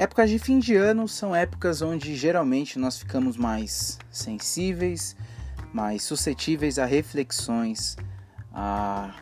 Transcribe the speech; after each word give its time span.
Épocas 0.00 0.30
de 0.30 0.38
fim 0.38 0.58
de 0.58 0.74
ano 0.74 1.06
são 1.06 1.36
épocas 1.36 1.82
onde 1.82 2.16
geralmente 2.16 2.78
nós 2.78 2.96
ficamos 2.96 3.36
mais 3.36 3.98
sensíveis, 4.10 5.14
mais 5.74 6.02
suscetíveis 6.02 6.78
a 6.78 6.86
reflexões, 6.86 7.98
a 8.50 9.14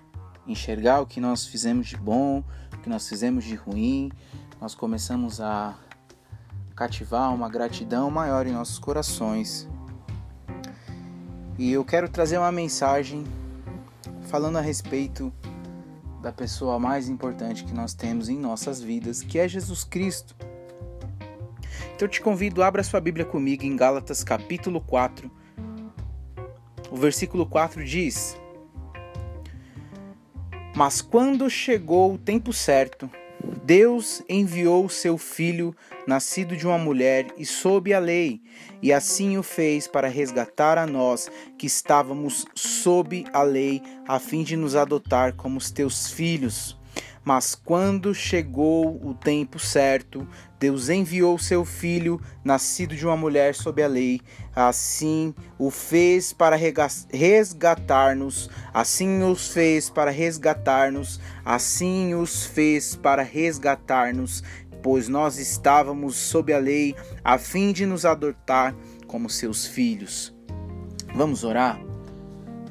enxergar 0.46 1.00
o 1.00 1.06
que 1.06 1.20
nós 1.20 1.44
fizemos 1.44 1.88
de 1.88 1.96
bom, 1.96 2.44
o 2.72 2.76
que 2.78 2.88
nós 2.88 3.08
fizemos 3.08 3.42
de 3.42 3.56
ruim. 3.56 4.12
Nós 4.60 4.72
começamos 4.76 5.40
a 5.40 5.76
cativar 6.76 7.34
uma 7.34 7.48
gratidão 7.48 8.08
maior 8.08 8.46
em 8.46 8.52
nossos 8.52 8.78
corações. 8.78 9.68
E 11.58 11.72
eu 11.72 11.84
quero 11.84 12.08
trazer 12.08 12.38
uma 12.38 12.52
mensagem 12.52 13.24
falando 14.28 14.58
a 14.58 14.60
respeito 14.60 15.32
da 16.22 16.30
pessoa 16.30 16.78
mais 16.78 17.08
importante 17.08 17.64
que 17.64 17.74
nós 17.74 17.94
temos 17.94 18.28
em 18.28 18.38
nossas 18.38 18.80
vidas, 18.80 19.22
que 19.22 19.40
é 19.40 19.48
Jesus 19.48 19.82
Cristo. 19.82 20.36
Então 21.98 22.06
eu 22.06 22.12
te 22.12 22.20
convido, 22.20 22.62
abra 22.62 22.84
sua 22.84 23.00
Bíblia 23.00 23.26
comigo 23.26 23.64
em 23.64 23.74
Gálatas 23.74 24.22
capítulo 24.22 24.80
4. 24.80 25.28
O 26.92 26.96
versículo 26.96 27.44
4 27.44 27.84
diz: 27.84 28.38
Mas 30.76 31.02
quando 31.02 31.50
chegou 31.50 32.14
o 32.14 32.16
tempo 32.16 32.52
certo, 32.52 33.10
Deus 33.64 34.22
enviou 34.28 34.88
seu 34.88 35.18
filho, 35.18 35.74
nascido 36.06 36.56
de 36.56 36.68
uma 36.68 36.78
mulher 36.78 37.26
e 37.36 37.44
sob 37.44 37.92
a 37.92 37.98
lei, 37.98 38.42
e 38.80 38.92
assim 38.92 39.36
o 39.36 39.42
fez 39.42 39.88
para 39.88 40.06
resgatar 40.06 40.78
a 40.78 40.86
nós 40.86 41.28
que 41.58 41.66
estávamos 41.66 42.46
sob 42.54 43.24
a 43.32 43.42
lei, 43.42 43.82
a 44.06 44.20
fim 44.20 44.44
de 44.44 44.56
nos 44.56 44.76
adotar 44.76 45.34
como 45.34 45.58
os 45.58 45.72
teus 45.72 46.12
filhos. 46.12 46.77
Mas 47.28 47.54
quando 47.54 48.14
chegou 48.14 48.98
o 49.06 49.12
tempo 49.12 49.58
certo, 49.58 50.26
Deus 50.58 50.88
enviou 50.88 51.38
seu 51.38 51.62
filho, 51.62 52.18
nascido 52.42 52.96
de 52.96 53.04
uma 53.04 53.18
mulher 53.18 53.54
sob 53.54 53.82
a 53.82 53.86
lei, 53.86 54.22
assim 54.56 55.34
o 55.58 55.70
fez 55.70 56.32
para 56.32 56.56
resgatar-nos, 56.56 58.48
assim 58.72 59.22
os 59.22 59.48
fez 59.48 59.90
para 59.90 60.10
resgatar-nos, 60.10 61.20
assim 61.44 62.14
os 62.14 62.46
fez 62.46 62.96
para 62.96 63.20
resgatar-nos, 63.20 64.42
pois 64.82 65.06
nós 65.06 65.36
estávamos 65.36 66.16
sob 66.16 66.50
a 66.50 66.58
lei, 66.58 66.96
a 67.22 67.36
fim 67.36 67.72
de 67.72 67.84
nos 67.84 68.06
adotar 68.06 68.74
como 69.06 69.28
seus 69.28 69.66
filhos. 69.66 70.34
Vamos 71.14 71.44
orar? 71.44 71.78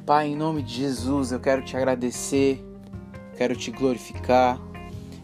Pai, 0.04 0.26
em 0.26 0.36
nome 0.36 0.64
de 0.64 0.74
Jesus, 0.74 1.30
eu 1.30 1.38
quero 1.38 1.62
te 1.62 1.76
agradecer, 1.76 2.67
quero 3.38 3.54
te 3.54 3.70
glorificar, 3.70 4.60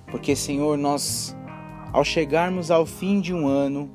porque, 0.06 0.36
Senhor, 0.36 0.78
nós 0.78 1.36
ao 1.92 2.04
chegarmos 2.04 2.70
ao 2.70 2.86
fim 2.86 3.20
de 3.20 3.34
um 3.34 3.48
ano, 3.48 3.90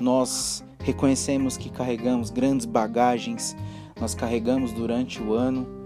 nós 0.00 0.64
reconhecemos 0.80 1.58
que 1.58 1.68
carregamos 1.68 2.30
grandes 2.30 2.64
bagagens, 2.64 3.54
nós 4.00 4.14
carregamos 4.14 4.72
durante 4.72 5.22
o 5.22 5.34
ano 5.34 5.77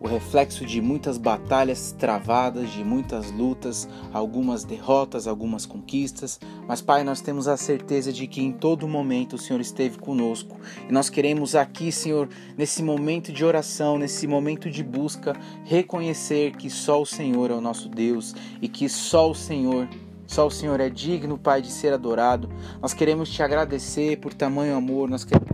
o 0.00 0.06
reflexo 0.06 0.64
de 0.64 0.80
muitas 0.80 1.18
batalhas 1.18 1.92
travadas, 1.98 2.70
de 2.70 2.84
muitas 2.84 3.30
lutas, 3.30 3.88
algumas 4.12 4.64
derrotas, 4.64 5.26
algumas 5.26 5.66
conquistas, 5.66 6.38
mas 6.66 6.80
Pai, 6.80 7.02
nós 7.04 7.20
temos 7.20 7.48
a 7.48 7.56
certeza 7.56 8.12
de 8.12 8.26
que 8.26 8.40
em 8.40 8.52
todo 8.52 8.86
momento 8.86 9.34
o 9.34 9.38
Senhor 9.38 9.60
esteve 9.60 9.98
conosco 9.98 10.56
e 10.88 10.92
nós 10.92 11.10
queremos 11.10 11.54
aqui, 11.54 11.90
Senhor, 11.90 12.28
nesse 12.56 12.82
momento 12.82 13.32
de 13.32 13.44
oração, 13.44 13.98
nesse 13.98 14.26
momento 14.26 14.70
de 14.70 14.82
busca, 14.82 15.34
reconhecer 15.64 16.56
que 16.56 16.70
só 16.70 17.02
o 17.02 17.06
Senhor 17.06 17.50
é 17.50 17.54
o 17.54 17.60
nosso 17.60 17.88
Deus 17.88 18.34
e 18.62 18.68
que 18.68 18.88
só 18.88 19.30
o 19.30 19.34
Senhor 19.34 19.88
só 20.26 20.46
o 20.46 20.50
Senhor 20.50 20.78
é 20.78 20.90
digno, 20.90 21.38
Pai, 21.38 21.62
de 21.62 21.70
ser 21.70 21.90
adorado. 21.90 22.50
Nós 22.82 22.92
queremos 22.92 23.30
te 23.30 23.42
agradecer 23.42 24.18
por 24.18 24.34
tamanho 24.34 24.76
amor, 24.76 25.08
nós 25.08 25.24
queremos 25.24 25.48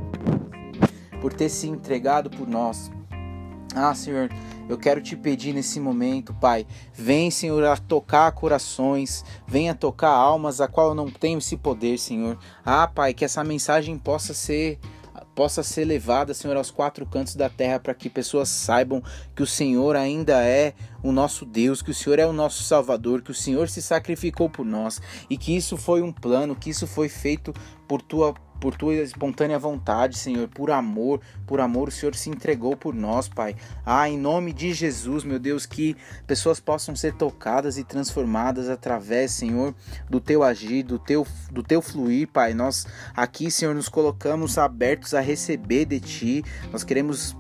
por 1.21 1.32
ter 1.32 1.49
se 1.49 1.69
entregado 1.69 2.28
por 2.28 2.49
nós. 2.49 2.91
Ah, 3.75 3.93
Senhor, 3.93 4.31
eu 4.69 4.79
quero 4.79 5.01
te 5.01 5.17
pedir 5.17 5.53
nesse 5.53 5.81
momento, 5.81 6.33
Pai, 6.35 6.65
vem, 6.93 7.29
Senhor, 7.31 7.65
a 7.65 7.77
tocar 7.77 8.31
corações, 8.33 9.25
venha 9.47 9.75
tocar 9.75 10.11
almas 10.11 10.61
a 10.61 10.69
qual 10.69 10.91
eu 10.91 10.95
não 10.95 11.11
tenho 11.11 11.39
esse 11.39 11.57
poder, 11.57 11.99
Senhor. 11.99 12.39
Ah, 12.65 12.87
Pai, 12.87 13.12
que 13.12 13.25
essa 13.25 13.43
mensagem 13.43 13.99
possa 13.99 14.33
ser 14.33 14.79
possa 15.35 15.65
ser 15.65 15.85
levada, 15.85 16.33
Senhor, 16.33 16.57
aos 16.57 16.71
quatro 16.71 17.05
cantos 17.05 17.35
da 17.35 17.49
terra, 17.49 17.81
para 17.81 17.93
que 17.93 18.09
pessoas 18.09 18.49
saibam 18.49 19.03
que 19.35 19.43
o 19.43 19.47
Senhor 19.47 19.97
ainda 19.97 20.45
é 20.45 20.75
o 21.03 21.11
nosso 21.11 21.45
Deus, 21.45 21.83
que 21.83 21.91
o 21.91 21.95
Senhor 21.95 22.19
é 22.19 22.27
o 22.27 22.33
nosso 22.33 22.62
Salvador, 22.62 23.21
que 23.21 23.33
o 23.33 23.35
Senhor 23.35 23.69
se 23.69 23.83
sacrificou 23.83 24.49
por 24.49 24.65
nós 24.65 25.03
e 25.29 25.37
que 25.37 25.55
isso 25.56 25.77
foi 25.77 26.03
um 26.03 26.12
plano, 26.12 26.55
que 26.55 26.71
isso 26.71 26.87
foi 26.87 27.09
feito 27.09 27.53
por 27.89 28.01
tua 28.01 28.33
por 28.60 28.76
tua 28.76 28.94
espontânea 28.94 29.59
vontade, 29.59 30.16
Senhor, 30.16 30.48
por 30.48 30.70
amor, 30.70 31.20
por 31.47 31.60
amor, 31.60 31.88
o 31.88 31.92
Senhor 31.92 32.15
se 32.15 32.31
entregou 32.31 32.76
por 32.76 32.94
nós, 32.94 33.28
Pai. 33.28 33.56
Ah, 33.84 34.09
em 34.09 34.19
nome 34.19 34.53
de 34.53 34.72
Jesus, 34.72 35.25
meu 35.25 35.38
Deus, 35.38 35.66
que 35.66 35.97
pessoas 36.26 36.60
possam 36.60 36.97
ser 36.97 37.14
tocadas 37.14 37.76
e 37.78 37.84
transformadas 37.84 38.69
através, 38.69 39.32
Senhor, 39.32 39.75
do 40.09 40.20
teu 40.20 40.43
agir, 40.43 40.82
do 40.82 40.98
teu, 40.98 41.26
do 41.50 41.62
teu 41.62 41.82
fluir, 41.82 42.28
Pai. 42.28 42.54
Nós 42.54 42.87
aqui, 43.14 43.50
Senhor, 43.50 43.75
nos 43.75 43.88
colocamos 43.88 44.59
abertos 44.59 45.14
a 45.14 45.20
receber 45.20 45.84
de 45.84 46.00
Ti. 46.00 46.44
Nós 46.72 46.84
queremos 46.84 47.37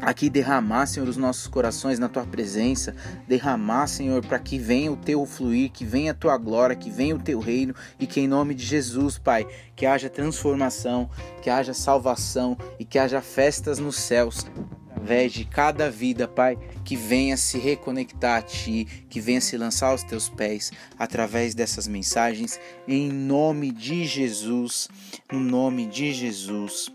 aqui 0.00 0.30
derramar, 0.30 0.86
Senhor, 0.86 1.08
os 1.08 1.16
nossos 1.16 1.46
corações 1.46 1.98
na 1.98 2.08
tua 2.08 2.24
presença, 2.24 2.94
derramar, 3.26 3.86
Senhor, 3.86 4.24
para 4.24 4.38
que 4.38 4.58
venha 4.58 4.92
o 4.92 4.96
teu 4.96 5.24
fluir, 5.26 5.70
que 5.70 5.84
venha 5.84 6.12
a 6.12 6.14
tua 6.14 6.36
glória, 6.36 6.76
que 6.76 6.90
venha 6.90 7.14
o 7.14 7.18
teu 7.18 7.38
reino. 7.38 7.74
E 7.98 8.06
que 8.06 8.20
em 8.20 8.28
nome 8.28 8.54
de 8.54 8.64
Jesus, 8.64 9.18
Pai, 9.18 9.46
que 9.76 9.86
haja 9.86 10.08
transformação, 10.08 11.08
que 11.42 11.50
haja 11.50 11.74
salvação 11.74 12.56
e 12.78 12.84
que 12.84 12.98
haja 12.98 13.20
festas 13.20 13.78
nos 13.78 13.96
céus. 13.96 14.46
Através 14.90 15.32
de 15.32 15.44
cada 15.44 15.90
vida, 15.90 16.26
Pai, 16.26 16.58
que 16.84 16.96
venha 16.96 17.36
se 17.36 17.56
reconectar 17.58 18.38
a 18.38 18.42
Ti, 18.42 18.86
que 19.08 19.20
venha 19.20 19.40
se 19.40 19.56
lançar 19.56 19.88
aos 19.88 20.02
Teus 20.02 20.28
pés 20.28 20.72
através 20.98 21.54
dessas 21.54 21.86
mensagens, 21.86 22.58
em 22.86 23.08
nome 23.08 23.70
de 23.70 24.04
Jesus, 24.04 24.88
no 25.30 25.38
nome 25.38 25.86
de 25.86 26.12
Jesus. 26.12 26.90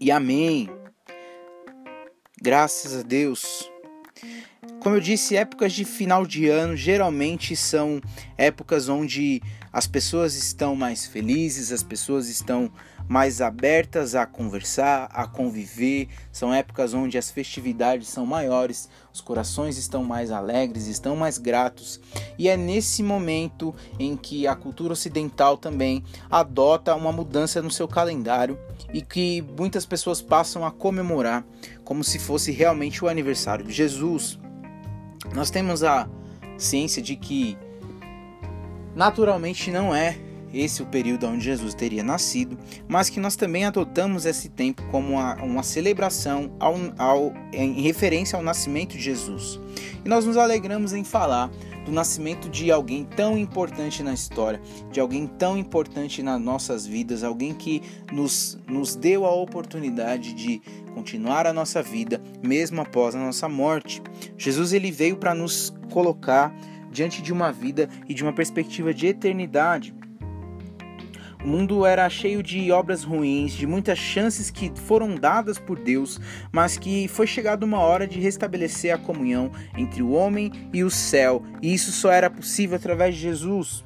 E 0.00 0.12
amém. 0.12 0.70
Graças 2.40 2.96
a 2.96 3.02
Deus. 3.02 3.68
Como 4.80 4.94
eu 4.94 5.00
disse, 5.00 5.36
épocas 5.36 5.72
de 5.72 5.84
final 5.84 6.24
de 6.24 6.48
ano 6.48 6.76
geralmente 6.76 7.56
são 7.56 8.00
épocas 8.36 8.88
onde 8.88 9.42
as 9.72 9.88
pessoas 9.88 10.36
estão 10.36 10.76
mais 10.76 11.04
felizes, 11.04 11.72
as 11.72 11.82
pessoas 11.82 12.28
estão 12.28 12.70
mais 13.08 13.40
abertas 13.40 14.14
a 14.14 14.24
conversar, 14.24 15.08
a 15.12 15.26
conviver. 15.26 16.08
São 16.30 16.54
épocas 16.54 16.94
onde 16.94 17.18
as 17.18 17.28
festividades 17.28 18.06
são 18.08 18.24
maiores, 18.24 18.88
os 19.12 19.20
corações 19.20 19.76
estão 19.76 20.04
mais 20.04 20.30
alegres, 20.30 20.86
estão 20.86 21.16
mais 21.16 21.38
gratos. 21.38 22.00
E 22.38 22.48
é 22.48 22.56
nesse 22.56 23.02
momento 23.02 23.74
em 23.98 24.16
que 24.16 24.46
a 24.46 24.54
cultura 24.54 24.92
ocidental 24.92 25.56
também 25.56 26.04
adota 26.30 26.94
uma 26.94 27.10
mudança 27.10 27.60
no 27.60 27.70
seu 27.70 27.88
calendário 27.88 28.56
e 28.92 29.02
que 29.02 29.42
muitas 29.58 29.84
pessoas 29.84 30.22
passam 30.22 30.64
a 30.64 30.70
comemorar 30.70 31.44
como 31.84 32.02
se 32.02 32.18
fosse 32.18 32.50
realmente 32.52 33.04
o 33.04 33.08
aniversário 33.08 33.64
de 33.64 33.72
Jesus. 33.72 34.38
Nós 35.34 35.50
temos 35.50 35.82
a 35.82 36.08
ciência 36.56 37.02
de 37.02 37.16
que 37.16 37.56
naturalmente 38.94 39.70
não 39.70 39.94
é 39.94 40.18
esse 40.52 40.82
o 40.82 40.86
período 40.86 41.26
onde 41.26 41.44
Jesus 41.44 41.74
teria 41.74 42.02
nascido, 42.02 42.58
mas 42.86 43.10
que 43.10 43.20
nós 43.20 43.36
também 43.36 43.64
adotamos 43.64 44.24
esse 44.24 44.48
tempo 44.48 44.82
como 44.90 45.14
uma, 45.14 45.34
uma 45.36 45.62
celebração 45.62 46.50
ao, 46.58 46.74
ao, 46.96 47.32
em 47.52 47.82
referência 47.82 48.36
ao 48.36 48.42
nascimento 48.42 48.92
de 48.92 49.00
Jesus. 49.00 49.60
E 50.04 50.08
nós 50.08 50.24
nos 50.24 50.36
alegramos 50.36 50.92
em 50.92 51.04
falar 51.04 51.50
do 51.88 51.94
nascimento 51.94 52.50
de 52.50 52.70
alguém 52.70 53.02
tão 53.02 53.38
importante 53.38 54.02
na 54.02 54.12
história, 54.12 54.60
de 54.92 55.00
alguém 55.00 55.26
tão 55.26 55.56
importante 55.56 56.22
nas 56.22 56.38
nossas 56.38 56.86
vidas, 56.86 57.24
alguém 57.24 57.54
que 57.54 57.82
nos, 58.12 58.58
nos 58.68 58.94
deu 58.94 59.24
a 59.24 59.34
oportunidade 59.34 60.34
de 60.34 60.60
continuar 60.94 61.46
a 61.46 61.52
nossa 61.52 61.82
vida 61.82 62.22
mesmo 62.42 62.82
após 62.82 63.14
a 63.14 63.18
nossa 63.18 63.48
morte. 63.48 64.02
Jesus 64.36 64.74
ele 64.74 64.90
veio 64.90 65.16
para 65.16 65.34
nos 65.34 65.74
colocar 65.90 66.54
diante 66.92 67.22
de 67.22 67.32
uma 67.32 67.50
vida 67.50 67.88
e 68.06 68.12
de 68.12 68.22
uma 68.22 68.34
perspectiva 68.34 68.92
de 68.92 69.06
eternidade. 69.06 69.94
O 71.44 71.46
mundo 71.46 71.86
era 71.86 72.08
cheio 72.10 72.42
de 72.42 72.72
obras 72.72 73.04
ruins, 73.04 73.52
de 73.52 73.66
muitas 73.66 73.98
chances 73.98 74.50
que 74.50 74.72
foram 74.74 75.14
dadas 75.14 75.58
por 75.58 75.78
Deus, 75.78 76.20
mas 76.50 76.76
que 76.76 77.06
foi 77.06 77.26
chegada 77.26 77.64
uma 77.64 77.78
hora 77.78 78.08
de 78.08 78.18
restabelecer 78.18 78.92
a 78.92 78.98
comunhão 78.98 79.52
entre 79.76 80.02
o 80.02 80.10
homem 80.10 80.50
e 80.72 80.82
o 80.82 80.90
céu, 80.90 81.42
e 81.62 81.72
isso 81.72 81.92
só 81.92 82.10
era 82.10 82.28
possível 82.28 82.76
através 82.76 83.14
de 83.14 83.20
Jesus. 83.20 83.84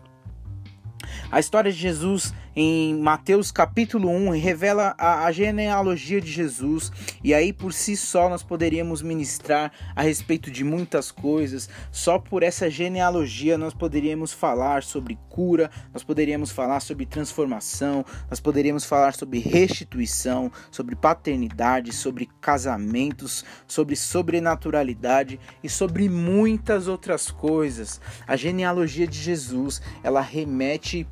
A 1.30 1.40
história 1.40 1.70
de 1.70 1.78
Jesus 1.78 2.32
em 2.54 2.94
Mateus 3.00 3.50
capítulo 3.50 4.10
1 4.10 4.30
revela 4.32 4.94
a, 4.98 5.24
a, 5.24 5.32
genealogia 5.32 6.20
de 6.20 6.30
Jesus 6.30 6.92
e 7.24 7.32
aí 7.32 7.50
por 7.50 7.72
si 7.72 7.96
só 7.96 8.28
nós 8.28 8.42
poderíamos 8.42 9.00
ministrar 9.00 9.72
a 9.96 10.02
respeito 10.02 10.50
de 10.50 10.62
muitas 10.62 11.10
coisas. 11.10 11.68
Só 11.90 12.18
por 12.18 12.42
essa 12.42 12.68
genealogia 12.68 13.56
nós 13.56 13.72
poderíamos 13.72 14.32
falar 14.32 14.82
sobre 14.82 15.18
cura, 15.30 15.70
nós 15.94 16.04
poderíamos 16.04 16.50
falar 16.50 16.80
sobre 16.80 17.06
transformação, 17.06 18.04
nós 18.28 18.38
poderíamos 18.38 18.84
falar 18.84 19.14
sobre 19.14 19.38
restituição, 19.38 20.52
sobre 20.70 20.94
paternidade, 20.94 21.94
sobre 21.94 22.28
casamentos, 22.40 23.44
sobre 23.66 23.96
sobrenaturalidade 23.96 25.40
e 25.64 25.70
sobre 25.70 26.06
muitas 26.08 26.86
outras 26.86 27.30
coisas. 27.30 27.98
A 28.26 28.36
genealogia 28.36 29.06
de 29.06 29.18
Jesus, 29.18 29.80
ela 30.02 30.20
remete 30.20 31.06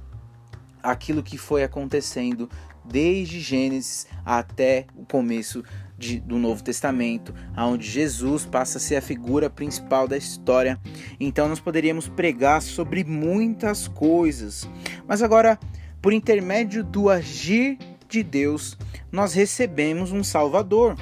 aquilo 0.82 1.22
que 1.22 1.38
foi 1.38 1.62
acontecendo 1.62 2.48
desde 2.84 3.40
Gênesis 3.40 4.06
até 4.24 4.86
o 4.96 5.04
começo 5.04 5.62
de, 5.96 6.18
do 6.18 6.38
Novo 6.38 6.62
Testamento, 6.62 7.34
onde 7.56 7.86
Jesus 7.88 8.46
passa 8.46 8.78
a 8.78 8.80
ser 8.80 8.96
a 8.96 9.02
figura 9.02 9.50
principal 9.50 10.08
da 10.08 10.16
história. 10.16 10.80
Então 11.20 11.48
nós 11.48 11.60
poderíamos 11.60 12.08
pregar 12.08 12.62
sobre 12.62 13.04
muitas 13.04 13.86
coisas. 13.86 14.68
Mas 15.06 15.22
agora, 15.22 15.58
por 16.00 16.12
intermédio 16.12 16.82
do 16.82 17.10
agir 17.10 17.78
de 18.08 18.22
Deus, 18.22 18.78
nós 19.12 19.34
recebemos 19.34 20.10
um 20.10 20.24
Salvador. 20.24 20.96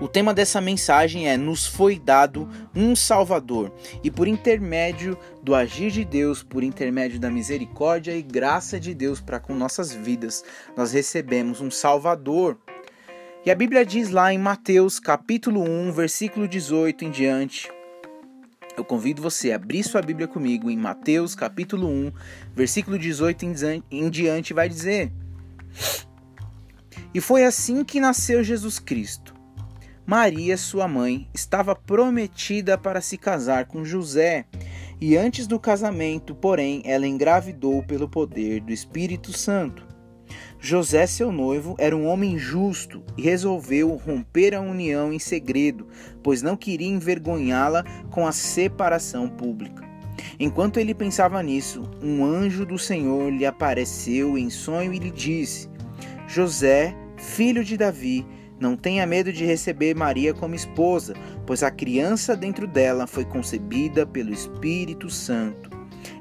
O 0.00 0.06
tema 0.06 0.32
dessa 0.32 0.60
mensagem 0.60 1.28
é: 1.28 1.36
Nos 1.36 1.66
foi 1.66 1.98
dado 1.98 2.48
um 2.74 2.94
Salvador, 2.94 3.72
e 4.02 4.10
por 4.10 4.28
intermédio 4.28 5.18
do 5.42 5.56
agir 5.56 5.90
de 5.90 6.04
Deus, 6.04 6.40
por 6.40 6.62
intermédio 6.62 7.18
da 7.18 7.28
misericórdia 7.28 8.16
e 8.16 8.22
graça 8.22 8.78
de 8.78 8.94
Deus 8.94 9.20
para 9.20 9.40
com 9.40 9.54
nossas 9.54 9.92
vidas, 9.92 10.44
nós 10.76 10.92
recebemos 10.92 11.60
um 11.60 11.68
Salvador. 11.68 12.56
E 13.44 13.50
a 13.50 13.54
Bíblia 13.56 13.84
diz 13.84 14.10
lá 14.10 14.32
em 14.32 14.38
Mateus 14.38 15.00
capítulo 15.00 15.62
1, 15.62 15.90
versículo 15.90 16.46
18 16.46 17.04
em 17.04 17.10
diante. 17.10 17.68
Eu 18.76 18.84
convido 18.84 19.20
você 19.20 19.50
a 19.50 19.56
abrir 19.56 19.82
sua 19.82 20.00
Bíblia 20.00 20.28
comigo 20.28 20.70
em 20.70 20.76
Mateus 20.76 21.34
capítulo 21.34 21.88
1, 21.88 22.12
versículo 22.54 22.96
18 22.96 23.44
em 23.90 24.10
diante, 24.10 24.54
vai 24.54 24.68
dizer: 24.68 25.10
E 27.12 27.20
foi 27.20 27.44
assim 27.44 27.82
que 27.82 27.98
nasceu 27.98 28.44
Jesus 28.44 28.78
Cristo 28.78 29.37
Maria, 30.08 30.56
sua 30.56 30.88
mãe, 30.88 31.28
estava 31.34 31.76
prometida 31.76 32.78
para 32.78 32.98
se 32.98 33.18
casar 33.18 33.66
com 33.66 33.84
José, 33.84 34.46
e 34.98 35.18
antes 35.18 35.46
do 35.46 35.60
casamento, 35.60 36.34
porém, 36.34 36.80
ela 36.86 37.06
engravidou 37.06 37.82
pelo 37.82 38.08
poder 38.08 38.62
do 38.62 38.72
Espírito 38.72 39.36
Santo. 39.36 39.86
José, 40.58 41.06
seu 41.06 41.30
noivo, 41.30 41.76
era 41.78 41.94
um 41.94 42.06
homem 42.06 42.38
justo 42.38 43.02
e 43.18 43.22
resolveu 43.22 43.96
romper 43.96 44.54
a 44.54 44.62
união 44.62 45.12
em 45.12 45.18
segredo, 45.18 45.86
pois 46.22 46.40
não 46.40 46.56
queria 46.56 46.88
envergonhá-la 46.88 47.84
com 48.10 48.26
a 48.26 48.32
separação 48.32 49.28
pública. 49.28 49.86
Enquanto 50.40 50.80
ele 50.80 50.94
pensava 50.94 51.42
nisso, 51.42 51.82
um 52.02 52.24
anjo 52.24 52.64
do 52.64 52.78
Senhor 52.78 53.30
lhe 53.30 53.44
apareceu 53.44 54.38
em 54.38 54.48
sonho 54.48 54.94
e 54.94 54.98
lhe 54.98 55.10
disse: 55.10 55.68
José, 56.26 56.96
filho 57.18 57.62
de 57.62 57.76
Davi, 57.76 58.26
não 58.60 58.76
tenha 58.76 59.06
medo 59.06 59.32
de 59.32 59.44
receber 59.44 59.94
Maria 59.94 60.34
como 60.34 60.54
esposa, 60.54 61.14
pois 61.46 61.62
a 61.62 61.70
criança 61.70 62.36
dentro 62.36 62.66
dela 62.66 63.06
foi 63.06 63.24
concebida 63.24 64.06
pelo 64.06 64.32
Espírito 64.32 65.08
Santo. 65.08 65.70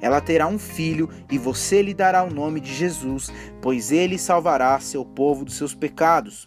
Ela 0.01 0.21
terá 0.21 0.47
um 0.47 0.59
filho 0.59 1.09
e 1.31 1.37
você 1.37 1.81
lhe 1.81 1.93
dará 1.93 2.23
o 2.23 2.33
nome 2.33 2.59
de 2.59 2.73
Jesus, 2.73 3.31
pois 3.61 3.91
ele 3.91 4.17
salvará 4.17 4.79
seu 4.79 5.03
povo 5.03 5.45
dos 5.45 5.55
seus 5.55 5.73
pecados. 5.73 6.45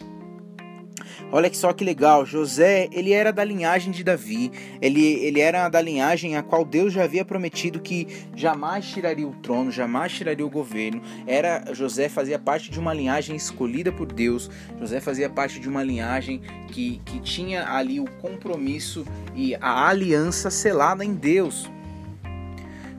Olha 1.33 1.53
só 1.53 1.73
que 1.73 1.85
legal, 1.85 2.27
José, 2.27 2.89
ele 2.91 3.13
era 3.13 3.33
da 3.33 3.45
linhagem 3.45 3.93
de 3.93 4.03
Davi, 4.03 4.51
ele, 4.83 5.01
ele 5.01 5.41
era 5.41 5.69
da 5.69 5.81
linhagem 5.81 6.37
a 6.37 6.43
qual 6.43 6.65
Deus 6.65 6.93
já 6.93 7.05
havia 7.05 7.25
prometido 7.25 7.79
que 7.81 8.07
jamais 8.35 8.87
tiraria 8.87 9.27
o 9.27 9.35
trono, 9.37 9.71
jamais 9.71 10.13
tiraria 10.13 10.45
o 10.45 10.51
governo. 10.51 11.01
Era 11.27 11.73
José 11.73 12.09
fazia 12.09 12.39
parte 12.39 12.71
de 12.71 12.81
uma 12.81 12.93
linhagem 12.93 13.37
escolhida 13.37 13.93
por 13.93 14.13
Deus. 14.13 14.51
José 14.79 15.01
fazia 15.01 15.31
parte 15.31 15.61
de 15.61 15.69
uma 15.69 15.85
linhagem 15.85 16.43
que, 16.69 17.01
que 17.05 17.21
tinha 17.21 17.69
ali 17.71 18.01
o 18.01 18.11
compromisso 18.21 19.05
e 19.35 19.55
a 19.55 19.89
aliança 19.89 20.51
selada 20.51 21.05
em 21.05 21.15
Deus. 21.15 21.71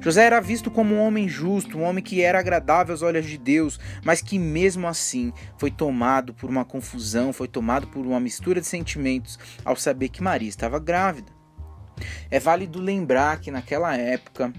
José 0.01 0.25
era 0.25 0.41
visto 0.41 0.71
como 0.71 0.95
um 0.95 0.99
homem 0.99 1.29
justo, 1.29 1.77
um 1.77 1.83
homem 1.83 2.03
que 2.03 2.21
era 2.21 2.39
agradável 2.39 2.91
aos 2.91 3.03
olhos 3.03 3.25
de 3.25 3.37
Deus, 3.37 3.79
mas 4.03 4.19
que 4.19 4.39
mesmo 4.39 4.87
assim 4.87 5.31
foi 5.57 5.69
tomado 5.69 6.33
por 6.33 6.49
uma 6.49 6.65
confusão, 6.65 7.31
foi 7.31 7.47
tomado 7.47 7.87
por 7.87 8.05
uma 8.05 8.19
mistura 8.19 8.59
de 8.59 8.65
sentimentos 8.65 9.37
ao 9.63 9.75
saber 9.75 10.09
que 10.09 10.23
Maria 10.23 10.49
estava 10.49 10.79
grávida. 10.79 11.31
É 12.31 12.39
válido 12.39 12.81
lembrar 12.81 13.39
que 13.39 13.51
naquela 13.51 13.95
época 13.95 14.51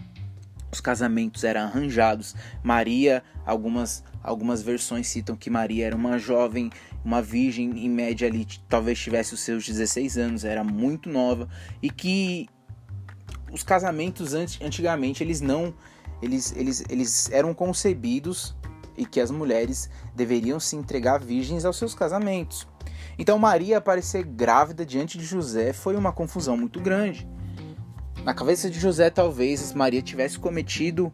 os 0.71 0.81
casamentos 0.81 1.43
eram 1.43 1.63
arranjados. 1.63 2.37
Maria, 2.63 3.23
algumas 3.45 4.05
algumas 4.23 4.63
versões 4.63 5.09
citam 5.09 5.35
que 5.35 5.51
Maria 5.51 5.87
era 5.87 5.97
uma 5.97 6.19
jovem, 6.19 6.71
uma 7.05 7.21
virgem 7.21 7.85
em 7.85 7.91
média 7.91 8.29
ali, 8.29 8.47
talvez 8.69 8.99
tivesse 9.01 9.35
os 9.35 9.41
seus 9.41 9.67
16 9.67 10.17
anos, 10.17 10.45
era 10.45 10.63
muito 10.63 11.11
nova 11.11 11.49
e 11.83 11.91
que 11.91 12.47
os 13.53 13.63
casamentos 13.63 14.33
antigamente 14.35 15.23
eles 15.23 15.41
não 15.41 15.75
eles, 16.23 16.55
eles, 16.57 16.85
eles 16.89 17.31
eram 17.31 17.53
concebidos 17.53 18.55
e 18.97 19.05
que 19.05 19.21
as 19.21 19.31
mulheres 19.31 19.91
deveriam 20.15 20.61
se 20.61 20.77
entregar 20.77 21.19
virgens 21.19 21.65
aos 21.65 21.77
seus 21.77 21.95
casamentos. 21.95 22.67
Então 23.19 23.39
Maria 23.39 23.79
aparecer 23.79 24.25
grávida 24.25 24.87
diante 24.87 25.19
de 25.19 25.25
José 25.25 25.73
foi 25.73 25.97
uma 25.97 26.13
confusão 26.13 26.57
muito 26.57 26.81
grande. 26.81 27.29
Na 28.25 28.33
cabeça 28.33 28.71
de 28.71 28.79
José, 28.79 29.11
talvez 29.11 29.75
Maria 29.75 30.01
tivesse 30.01 30.39
cometido 30.39 31.13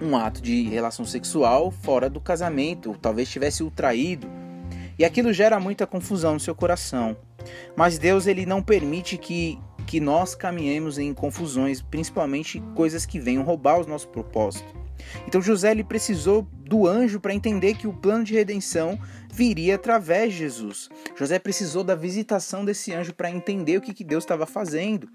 um 0.00 0.16
ato 0.16 0.42
de 0.42 0.64
relação 0.68 1.04
sexual 1.04 1.70
fora 1.70 2.10
do 2.10 2.20
casamento, 2.20 2.96
talvez 3.00 3.30
tivesse 3.30 3.62
o 3.62 3.70
traído. 3.70 4.28
E 4.98 5.04
aquilo 5.04 5.32
gera 5.32 5.58
muita 5.58 5.86
confusão 5.86 6.34
no 6.34 6.40
seu 6.40 6.54
coração. 6.54 7.16
Mas 7.74 7.98
Deus 7.98 8.26
ele 8.26 8.44
não 8.44 8.62
permite 8.62 9.16
que 9.16 9.58
que 9.92 10.00
nós 10.00 10.34
caminhemos 10.34 10.96
em 10.96 11.12
confusões, 11.12 11.82
principalmente 11.82 12.62
coisas 12.74 13.04
que 13.04 13.20
venham 13.20 13.42
roubar 13.42 13.78
os 13.78 13.86
nossos 13.86 14.06
propósitos. 14.06 14.72
Então 15.28 15.42
José 15.42 15.70
ele 15.70 15.84
precisou 15.84 16.48
do 16.64 16.86
anjo 16.86 17.20
para 17.20 17.34
entender 17.34 17.74
que 17.74 17.86
o 17.86 17.92
plano 17.92 18.24
de 18.24 18.32
redenção 18.32 18.98
viria 19.30 19.74
através 19.74 20.32
de 20.32 20.38
Jesus. 20.38 20.88
José 21.14 21.38
precisou 21.38 21.84
da 21.84 21.94
visitação 21.94 22.64
desse 22.64 22.90
anjo 22.94 23.12
para 23.12 23.30
entender 23.30 23.76
o 23.76 23.82
que, 23.82 23.92
que 23.92 24.02
Deus 24.02 24.24
estava 24.24 24.46
fazendo. 24.46 25.10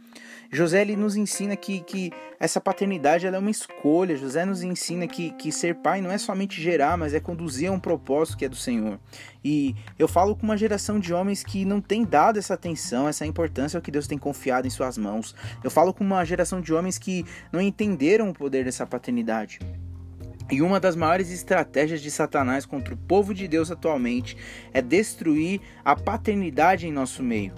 José 0.51 0.81
ele 0.81 0.95
nos 0.95 1.15
ensina 1.15 1.55
que, 1.55 1.81
que 1.81 2.11
essa 2.39 2.61
paternidade 2.61 3.27
é 3.27 3.37
uma 3.37 3.51
escolha. 3.51 4.15
José 4.15 4.45
nos 4.45 4.63
ensina 4.63 5.07
que, 5.07 5.31
que 5.31 5.51
ser 5.51 5.75
pai 5.75 6.01
não 6.01 6.11
é 6.11 6.17
somente 6.17 6.61
gerar, 6.61 6.97
mas 6.97 7.13
é 7.13 7.19
conduzir 7.19 7.69
a 7.69 7.73
um 7.73 7.79
propósito 7.79 8.37
que 8.37 8.45
é 8.45 8.49
do 8.49 8.55
Senhor. 8.55 8.99
E 9.43 9.75
eu 9.97 10.07
falo 10.07 10.35
com 10.35 10.43
uma 10.43 10.57
geração 10.57 10.99
de 10.99 11.13
homens 11.13 11.43
que 11.43 11.65
não 11.65 11.81
tem 11.81 12.03
dado 12.05 12.39
essa 12.39 12.53
atenção, 12.53 13.07
essa 13.07 13.25
importância 13.25 13.77
ao 13.77 13.81
que 13.81 13.91
Deus 13.91 14.07
tem 14.07 14.17
confiado 14.17 14.67
em 14.67 14.69
suas 14.69 14.97
mãos. 14.97 15.35
Eu 15.63 15.71
falo 15.71 15.93
com 15.93 16.03
uma 16.03 16.23
geração 16.23 16.61
de 16.61 16.73
homens 16.73 16.97
que 16.97 17.25
não 17.51 17.61
entenderam 17.61 18.29
o 18.29 18.33
poder 18.33 18.65
dessa 18.65 18.85
paternidade. 18.85 19.59
E 20.49 20.61
uma 20.61 20.79
das 20.79 20.95
maiores 20.95 21.29
estratégias 21.29 22.01
de 22.01 22.09
Satanás 22.09 22.65
contra 22.65 22.93
o 22.93 22.97
povo 22.97 23.33
de 23.33 23.47
Deus 23.49 23.69
atualmente 23.69 24.37
é 24.73 24.81
destruir 24.81 25.59
a 25.83 25.93
paternidade 25.93 26.87
em 26.87 26.91
nosso 26.91 27.21
meio. 27.21 27.53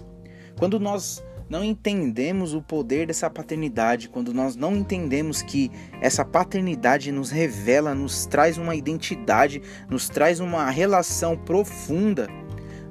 Quando 0.57 0.79
nós 0.79 1.23
não 1.49 1.63
entendemos 1.63 2.53
o 2.53 2.61
poder 2.61 3.07
dessa 3.07 3.29
paternidade, 3.29 4.07
quando 4.07 4.33
nós 4.33 4.55
não 4.55 4.75
entendemos 4.75 5.41
que 5.41 5.71
essa 5.99 6.23
paternidade 6.23 7.11
nos 7.11 7.31
revela, 7.31 7.95
nos 7.95 8.25
traz 8.25 8.57
uma 8.57 8.75
identidade, 8.75 9.61
nos 9.89 10.07
traz 10.07 10.39
uma 10.39 10.69
relação 10.69 11.35
profunda, 11.35 12.27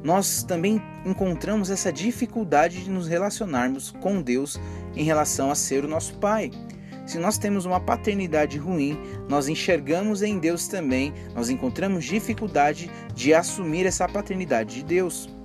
nós 0.03 0.43
também 0.43 0.83
encontramos 1.05 1.71
essa 1.71 1.93
dificuldade 1.93 2.83
de 2.83 2.91
nos 2.91 3.07
relacionarmos 3.07 3.91
com 4.00 4.21
Deus 4.21 4.61
em 4.97 5.05
relação 5.05 5.50
a 5.50 5.55
ser 5.55 5.85
o 5.85 5.88
nosso 5.88 6.19
Pai. 6.19 6.50
Se 7.07 7.19
nós 7.19 7.38
temos 7.38 7.65
uma 7.65 7.81
paternidade 7.81 8.59
ruim, 8.59 8.99
nós 9.29 9.49
enxergamos 9.49 10.21
em 10.21 10.38
Deus 10.38 10.69
também, 10.69 11.15
nós 11.35 11.49
encontramos 11.49 12.05
dificuldade 12.05 12.91
de 13.15 13.33
assumir 13.33 13.87
essa 13.87 14.07
paternidade 14.07 14.75
de 14.75 14.85
Deus. 14.85 15.38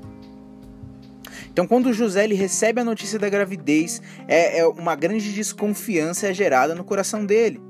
Então, 1.52 1.68
quando 1.68 1.94
José 1.94 2.24
ele 2.24 2.36
recebe 2.36 2.82
a 2.82 2.84
notícia 2.84 3.20
da 3.20 3.30
gravidez, 3.30 4.02
é, 4.28 4.60
é 4.60 4.68
uma 4.68 4.96
grande 4.96 5.32
desconfiança 5.34 6.28
é 6.28 6.34
gerada 6.34 6.75
no 6.75 6.84
coração 6.84 7.25
dele. 7.25 7.62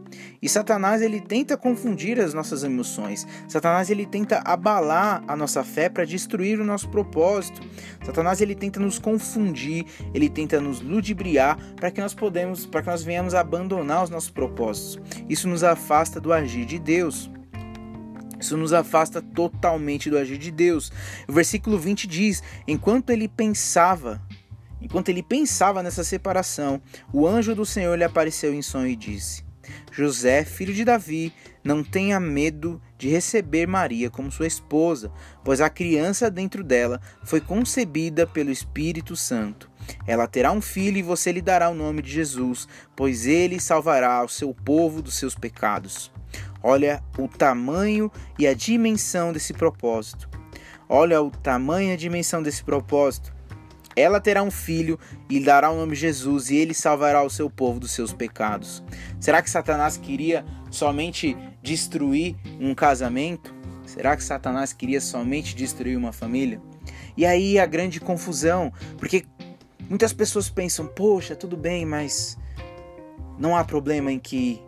E 0.41 0.49
Satanás 0.49 1.01
ele 1.01 1.19
tenta 1.21 1.57
confundir 1.57 2.19
as 2.19 2.33
nossas 2.33 2.63
emoções. 2.63 3.25
Satanás 3.47 3.89
ele 3.89 4.05
tenta 4.05 4.41
abalar 4.45 5.23
a 5.27 5.35
nossa 5.35 5.63
fé 5.63 5.89
para 5.89 6.05
destruir 6.05 6.59
o 6.59 6.65
nosso 6.65 6.89
propósito. 6.89 7.61
Satanás 8.05 8.41
ele 8.41 8.55
tenta 8.55 8.79
nos 8.79 8.99
confundir, 8.99 9.85
ele 10.13 10.29
tenta 10.29 10.59
nos 10.59 10.81
ludibriar 10.81 11.57
para 11.75 11.91
que 11.91 12.01
nós 12.01 12.13
podemos, 12.13 12.65
para 12.65 12.81
que 12.81 12.89
nós 12.89 13.03
venhamos 13.03 13.33
abandonar 13.33 14.03
os 14.03 14.09
nossos 14.09 14.29
propósitos. 14.29 14.99
Isso 15.29 15.47
nos 15.47 15.63
afasta 15.63 16.19
do 16.19 16.33
agir 16.33 16.65
de 16.65 16.79
Deus. 16.79 17.29
Isso 18.43 18.57
nos 18.57 18.73
afasta 18.73 19.21
totalmente 19.21 20.09
do 20.09 20.17
agir 20.17 20.37
de 20.37 20.51
Deus. 20.51 20.91
O 21.25 21.31
versículo 21.31 21.79
20 21.79 22.05
diz: 22.05 22.43
Enquanto 22.67 23.09
ele 23.09 23.29
pensava, 23.29 24.21
enquanto 24.81 25.07
ele 25.07 25.23
pensava 25.23 25.81
nessa 25.81 26.03
separação, 26.03 26.81
o 27.13 27.25
anjo 27.25 27.55
do 27.55 27.65
Senhor 27.65 27.97
lhe 27.97 28.03
apareceu 28.03 28.53
em 28.53 28.61
sonho 28.61 28.87
e 28.87 28.97
disse: 28.97 29.42
José, 29.91 30.43
filho 30.43 30.73
de 30.73 30.83
Davi, 30.83 31.33
não 31.63 31.83
tenha 31.83 32.19
medo 32.19 32.81
de 32.97 33.07
receber 33.07 33.67
Maria 33.67 34.09
como 34.09 34.31
sua 34.31 34.47
esposa, 34.47 35.11
pois 35.43 35.61
a 35.61 35.69
criança 35.69 36.29
dentro 36.29 36.63
dela 36.63 36.99
foi 37.23 37.39
concebida 37.39 38.27
pelo 38.27 38.51
Espírito 38.51 39.15
Santo. 39.15 39.69
Ela 40.07 40.27
terá 40.27 40.51
um 40.51 40.61
filho 40.61 40.97
e 40.97 41.03
você 41.03 41.31
lhe 41.31 41.41
dará 41.41 41.69
o 41.69 41.75
nome 41.75 42.01
de 42.01 42.11
Jesus, 42.11 42.67
pois 42.95 43.25
ele 43.25 43.59
salvará 43.59 44.23
o 44.23 44.29
seu 44.29 44.53
povo 44.53 45.01
dos 45.01 45.15
seus 45.15 45.35
pecados. 45.35 46.11
Olha 46.61 47.03
o 47.17 47.27
tamanho 47.27 48.11
e 48.39 48.47
a 48.47 48.53
dimensão 48.53 49.33
desse 49.33 49.53
propósito. 49.53 50.29
Olha 50.87 51.21
o 51.21 51.29
tamanho 51.29 51.89
e 51.89 51.93
a 51.93 51.97
dimensão 51.97 52.41
desse 52.41 52.63
propósito. 52.63 53.33
Ela 53.95 54.19
terá 54.19 54.41
um 54.41 54.51
filho 54.51 54.99
e 55.29 55.39
dará 55.39 55.69
o 55.69 55.77
nome 55.77 55.95
Jesus, 55.95 56.49
e 56.49 56.55
ele 56.55 56.73
salvará 56.73 57.23
o 57.23 57.29
seu 57.29 57.49
povo 57.49 57.79
dos 57.79 57.91
seus 57.91 58.13
pecados. 58.13 58.83
Será 59.19 59.41
que 59.41 59.49
Satanás 59.49 59.97
queria 59.97 60.45
somente 60.69 61.37
destruir 61.61 62.35
um 62.59 62.73
casamento? 62.73 63.53
Será 63.85 64.15
que 64.15 64.23
Satanás 64.23 64.73
queria 64.73 64.99
somente 64.99 65.55
destruir 65.55 65.97
uma 65.97 66.11
família? 66.11 66.61
E 67.15 67.25
aí 67.25 67.59
a 67.59 67.65
grande 67.65 67.99
confusão, 67.99 68.71
porque 68.97 69.25
muitas 69.87 70.13
pessoas 70.13 70.49
pensam: 70.49 70.87
poxa, 70.87 71.35
tudo 71.35 71.55
bem, 71.55 71.85
mas 71.85 72.37
não 73.37 73.55
há 73.55 73.63
problema 73.63 74.11
em 74.11 74.19
que 74.19 74.61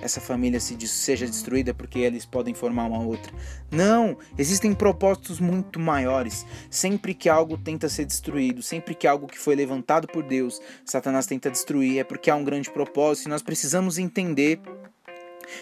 essa 0.00 0.20
família 0.20 0.58
se 0.58 0.76
seja 0.88 1.26
destruída 1.26 1.72
porque 1.74 2.00
eles 2.00 2.24
podem 2.24 2.54
formar 2.54 2.86
uma 2.86 3.00
outra. 3.00 3.32
Não, 3.70 4.16
existem 4.36 4.74
propósitos 4.74 5.38
muito 5.38 5.78
maiores. 5.78 6.46
Sempre 6.70 7.14
que 7.14 7.28
algo 7.28 7.56
tenta 7.58 7.88
ser 7.88 8.04
destruído, 8.04 8.62
sempre 8.62 8.94
que 8.94 9.06
algo 9.06 9.26
que 9.26 9.38
foi 9.38 9.54
levantado 9.54 10.06
por 10.08 10.22
Deus, 10.22 10.60
Satanás 10.84 11.26
tenta 11.26 11.50
destruir, 11.50 11.98
é 11.98 12.04
porque 12.04 12.30
há 12.30 12.36
um 12.36 12.44
grande 12.44 12.70
propósito 12.70 13.26
e 13.26 13.30
nós 13.30 13.42
precisamos 13.42 13.98
entender 13.98 14.60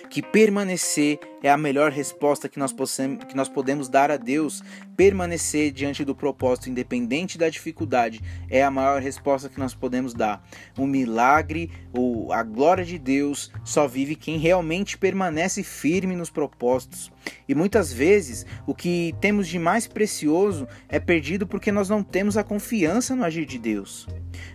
que 0.09 0.23
permanecer 0.23 1.19
é 1.43 1.51
a 1.51 1.57
melhor 1.57 1.91
resposta 1.91 2.49
que 2.49 2.59
nós, 2.59 2.73
possamos, 2.73 3.25
que 3.25 3.37
nós 3.37 3.49
podemos 3.49 3.89
dar 3.89 4.11
a 4.11 4.17
Deus. 4.17 4.63
Permanecer 4.97 5.73
diante 5.73 6.05
do 6.05 6.15
propósito, 6.15 6.69
independente 6.69 7.39
da 7.39 7.49
dificuldade, 7.49 8.21
é 8.51 8.63
a 8.63 8.71
maior 8.71 9.01
resposta 9.01 9.49
que 9.49 9.59
nós 9.59 9.75
podemos 9.75 10.13
dar. 10.13 10.45
O 10.77 10.87
milagre 10.87 11.71
ou 11.93 12.33
a 12.33 12.43
glória 12.43 12.85
de 12.85 12.99
Deus 12.99 13.51
só 13.65 13.87
vive 13.87 14.15
quem 14.15 14.39
realmente 14.39 14.99
permanece 14.99 15.63
firme 15.63 16.15
nos 16.15 16.31
propósitos. 16.31 17.11
E 17.49 17.55
muitas 17.55 17.93
vezes 17.93 18.45
o 18.67 18.75
que 18.75 19.15
temos 19.21 19.49
de 19.49 19.59
mais 19.59 19.87
precioso 19.87 20.69
é 20.89 21.01
perdido 21.01 21.47
porque 21.47 21.73
nós 21.73 21.89
não 21.89 22.03
temos 22.03 22.37
a 22.37 22.45
confiança 22.45 23.17
no 23.17 23.25
agir 23.25 23.47
de 23.47 23.59
Deus. 23.59 24.07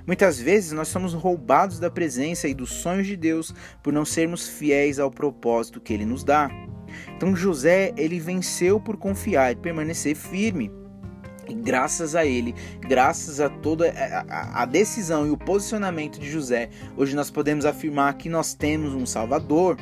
Muitas 0.06 0.40
vezes 0.40 0.72
nós 0.72 0.88
somos 0.88 1.14
roubados 1.14 1.80
da 1.80 1.90
presença 1.90 2.48
e 2.48 2.54
dos 2.54 2.72
sonhos 2.72 3.08
de 3.08 3.16
Deus 3.16 3.54
por 3.82 3.92
não 3.92 4.06
sermos 4.06 4.48
fiéis 4.48 5.00
ao 5.00 5.12
propósito 5.12 5.82
que 5.82 5.94
ele 5.94 6.06
nos 6.06 6.24
dá. 6.24 6.50
Então 7.16 7.36
José, 7.36 7.94
ele 7.98 8.20
venceu 8.20 8.80
por 8.80 8.98
confiar 8.98 9.52
e 9.52 9.56
permanecer 9.56 10.16
firme. 10.16 10.72
E 11.48 11.54
graças 11.54 12.16
a 12.16 12.26
ele, 12.26 12.56
graças 12.82 13.40
a 13.40 13.50
toda 13.50 13.92
a, 13.92 14.64
a, 14.64 14.66
decisão 14.66 15.28
e 15.28 15.30
o 15.30 15.38
posicionamento 15.38 16.20
de 16.20 16.30
José, 16.30 16.70
hoje 16.98 17.16
nós 17.16 17.30
podemos 17.30 17.66
afirmar 17.66 18.16
que 18.16 18.30
nós 18.30 18.54
temos 18.54 18.94
um 18.94 19.06
Salvador. 19.06 19.78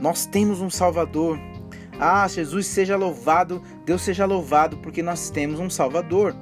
Nós 0.00 0.26
temos 0.26 0.60
um 0.60 0.68
Salvador. 0.68 1.38
Ah, 2.00 2.26
Jesus 2.26 2.66
seja 2.66 2.96
louvado, 2.96 3.62
Deus 3.84 4.02
seja 4.02 4.24
louvado, 4.24 4.76
porque 4.78 5.02
nós 5.02 5.30
temos 5.30 5.60
um 5.60 5.70
Salvador. 5.70 6.34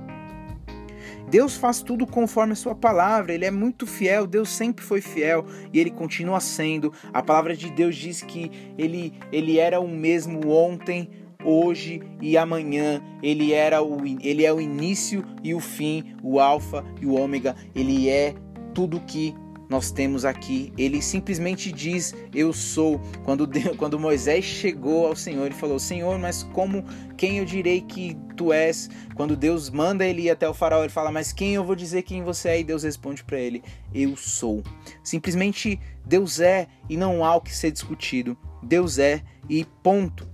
Deus 1.30 1.56
faz 1.56 1.80
tudo 1.80 2.06
conforme 2.06 2.54
a 2.54 2.56
sua 2.56 2.74
palavra, 2.74 3.32
ele 3.32 3.44
é 3.44 3.52
muito 3.52 3.86
fiel, 3.86 4.26
Deus 4.26 4.48
sempre 4.48 4.84
foi 4.84 5.00
fiel 5.00 5.46
e 5.72 5.78
ele 5.78 5.90
continua 5.90 6.40
sendo. 6.40 6.92
A 7.12 7.22
palavra 7.22 7.56
de 7.56 7.70
Deus 7.70 7.94
diz 7.94 8.20
que 8.20 8.50
ele, 8.76 9.14
ele 9.30 9.56
era 9.56 9.78
o 9.78 9.86
mesmo 9.86 10.50
ontem, 10.50 11.08
hoje 11.44 12.02
e 12.20 12.36
amanhã. 12.36 13.00
Ele 13.22 13.52
era 13.52 13.80
o 13.80 14.00
ele 14.20 14.44
é 14.44 14.52
o 14.52 14.60
início 14.60 15.24
e 15.42 15.54
o 15.54 15.60
fim, 15.60 16.16
o 16.20 16.40
alfa 16.40 16.84
e 17.00 17.06
o 17.06 17.14
ômega. 17.14 17.54
Ele 17.76 18.08
é 18.08 18.34
tudo 18.74 19.00
que 19.00 19.34
nós 19.70 19.92
temos 19.92 20.24
aqui. 20.24 20.72
Ele 20.76 21.00
simplesmente 21.00 21.70
diz: 21.70 22.12
Eu 22.34 22.52
sou. 22.52 23.00
Quando, 23.24 23.46
Deus, 23.46 23.76
quando 23.78 23.98
Moisés 23.98 24.44
chegou 24.44 25.06
ao 25.06 25.14
Senhor, 25.14 25.46
ele 25.46 25.54
falou: 25.54 25.78
Senhor, 25.78 26.18
mas 26.18 26.42
como, 26.42 26.84
quem 27.16 27.38
eu 27.38 27.44
direi 27.44 27.80
que 27.80 28.16
tu 28.36 28.52
és? 28.52 28.90
Quando 29.14 29.36
Deus 29.36 29.70
manda 29.70 30.04
ele 30.04 30.22
ir 30.22 30.30
até 30.30 30.48
o 30.48 30.52
faraó, 30.52 30.80
ele 30.82 30.92
fala: 30.92 31.12
Mas 31.12 31.32
quem 31.32 31.54
eu 31.54 31.64
vou 31.64 31.76
dizer 31.76 32.02
quem 32.02 32.24
você 32.24 32.48
é? 32.48 32.60
E 32.60 32.64
Deus 32.64 32.82
responde 32.82 33.22
para 33.22 33.38
ele: 33.38 33.62
Eu 33.94 34.16
sou. 34.16 34.62
Simplesmente 35.04 35.80
Deus 36.04 36.40
é 36.40 36.66
e 36.88 36.96
não 36.96 37.24
há 37.24 37.36
o 37.36 37.40
que 37.40 37.54
ser 37.54 37.70
discutido. 37.70 38.36
Deus 38.62 38.98
é 38.98 39.22
e 39.48 39.64
ponto. 39.82 40.28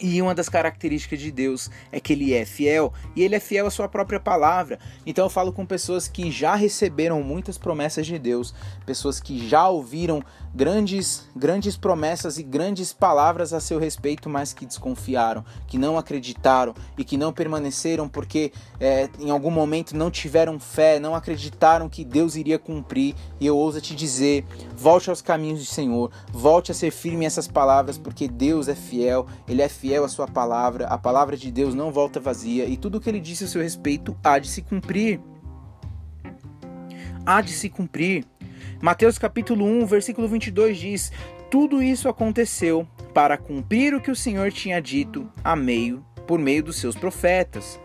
E 0.00 0.20
uma 0.20 0.34
das 0.34 0.48
características 0.48 1.18
de 1.18 1.30
Deus 1.30 1.70
é 1.90 1.98
que 1.98 2.12
ele 2.12 2.34
é 2.34 2.44
fiel 2.44 2.92
e 3.14 3.22
ele 3.22 3.34
é 3.34 3.40
fiel 3.40 3.66
à 3.66 3.70
sua 3.70 3.88
própria 3.88 4.20
palavra. 4.20 4.78
Então 5.06 5.24
eu 5.24 5.30
falo 5.30 5.52
com 5.52 5.64
pessoas 5.64 6.06
que 6.06 6.30
já 6.30 6.54
receberam 6.54 7.22
muitas 7.22 7.56
promessas 7.56 8.06
de 8.06 8.18
Deus, 8.18 8.54
pessoas 8.84 9.20
que 9.20 9.48
já 9.48 9.66
ouviram 9.68 10.22
grandes, 10.54 11.26
grandes 11.34 11.78
promessas 11.78 12.36
e 12.36 12.42
grandes 12.42 12.92
palavras 12.92 13.54
a 13.54 13.60
seu 13.60 13.78
respeito, 13.78 14.28
mas 14.28 14.52
que 14.52 14.66
desconfiaram, 14.66 15.42
que 15.66 15.78
não 15.78 15.96
acreditaram 15.96 16.74
e 16.98 17.02
que 17.02 17.16
não 17.16 17.32
permaneceram 17.32 18.06
porque 18.06 18.52
é, 18.78 19.08
em 19.18 19.30
algum 19.30 19.50
momento 19.50 19.96
não 19.96 20.10
tiveram 20.10 20.60
fé, 20.60 21.00
não 21.00 21.14
acreditaram 21.14 21.88
que 21.88 22.04
Deus 22.04 22.36
iria 22.36 22.58
cumprir. 22.58 23.14
E 23.40 23.46
eu 23.46 23.56
ouso 23.56 23.80
te 23.80 23.94
dizer: 23.94 24.44
volte 24.76 25.08
aos 25.08 25.22
caminhos 25.22 25.60
do 25.60 25.66
Senhor, 25.66 26.10
volte 26.30 26.70
a 26.70 26.74
ser 26.74 26.90
firme 26.90 27.24
essas 27.24 27.48
palavras, 27.48 27.96
porque 27.96 28.28
Deus 28.28 28.68
é 28.68 28.74
fiel, 28.74 29.26
Ele 29.48 29.62
é 29.62 29.68
fiel 29.70 29.85
fiel 29.86 30.04
à 30.04 30.08
sua 30.08 30.26
palavra, 30.26 30.88
a 30.88 30.98
palavra 30.98 31.36
de 31.36 31.48
Deus 31.48 31.72
não 31.72 31.92
volta 31.92 32.18
vazia 32.18 32.64
e 32.64 32.76
tudo 32.76 32.98
o 32.98 33.00
que 33.00 33.08
ele 33.08 33.20
disse 33.20 33.44
a 33.44 33.46
seu 33.46 33.62
respeito 33.62 34.16
há 34.24 34.36
de 34.36 34.48
se 34.48 34.60
cumprir. 34.60 35.20
Há 37.24 37.40
de 37.40 37.52
se 37.52 37.68
cumprir. 37.68 38.24
Mateus 38.82 39.16
capítulo 39.16 39.64
1, 39.64 39.86
versículo 39.86 40.26
22 40.26 40.76
diz: 40.76 41.12
Tudo 41.52 41.80
isso 41.80 42.08
aconteceu 42.08 42.84
para 43.14 43.38
cumprir 43.38 43.94
o 43.94 44.00
que 44.00 44.10
o 44.10 44.16
Senhor 44.16 44.50
tinha 44.50 44.82
dito 44.82 45.30
a 45.44 45.54
meio 45.54 46.04
por 46.26 46.40
meio 46.40 46.64
dos 46.64 46.78
seus 46.78 46.96
profetas. 46.96 47.78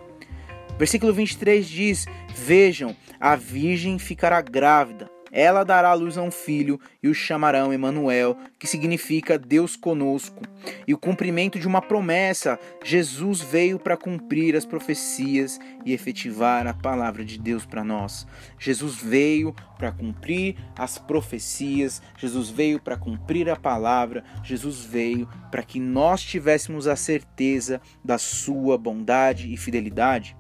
Versículo 0.80 1.14
23 1.14 1.68
diz: 1.68 2.08
Vejam, 2.34 2.96
a 3.20 3.36
virgem 3.36 4.00
ficará 4.00 4.42
grávida 4.42 5.11
ela 5.32 5.64
dará 5.64 5.90
à 5.90 5.94
luz 5.94 6.18
a 6.18 6.22
um 6.22 6.32
filho 6.32 6.80
e 7.02 7.08
o 7.08 7.14
chamarão 7.14 7.74
Emanuel, 7.74 8.38
que 8.60 8.68
significa 8.68 9.38
Deus 9.38 9.76
conosco. 9.76 10.44
E 10.88 10.94
o 10.94 10.98
cumprimento 10.98 11.58
de 11.58 11.68
uma 11.68 11.82
promessa, 11.82 12.60
Jesus 12.84 13.42
veio 13.42 13.80
para 13.80 13.96
cumprir 13.96 14.56
as 14.56 14.66
profecias 14.66 15.60
e 15.86 15.94
efetivar 15.94 16.68
a 16.68 16.74
palavra 16.74 17.24
de 17.24 17.40
Deus 17.40 17.66
para 17.66 17.84
nós. 17.84 18.28
Jesus 18.60 18.98
veio 18.98 19.56
para 19.78 19.92
cumprir 19.92 20.56
as 20.78 20.98
profecias, 20.98 22.02
Jesus 22.18 22.50
veio 22.50 22.80
para 22.80 22.98
cumprir 22.98 23.50
a 23.50 23.56
palavra, 23.56 24.24
Jesus 24.44 24.84
veio 24.84 25.28
para 25.50 25.64
que 25.64 25.80
nós 25.80 26.22
tivéssemos 26.22 26.88
a 26.88 26.96
certeza 26.96 27.82
da 28.04 28.18
sua 28.18 28.78
bondade 28.78 29.52
e 29.52 29.58
fidelidade. 29.58 30.36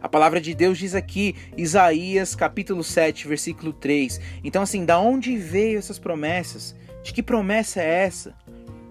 A 0.00 0.08
palavra 0.08 0.40
de 0.40 0.54
Deus 0.54 0.78
diz 0.78 0.94
aqui, 0.94 1.34
Isaías 1.56 2.34
capítulo 2.34 2.84
7, 2.84 3.26
versículo 3.26 3.72
3. 3.72 4.20
Então, 4.42 4.62
assim, 4.62 4.84
da 4.84 4.98
onde 4.98 5.36
veio 5.36 5.78
essas 5.78 5.98
promessas? 5.98 6.74
De 7.02 7.12
que 7.12 7.22
promessa 7.22 7.80
é 7.80 8.04
essa? 8.04 8.34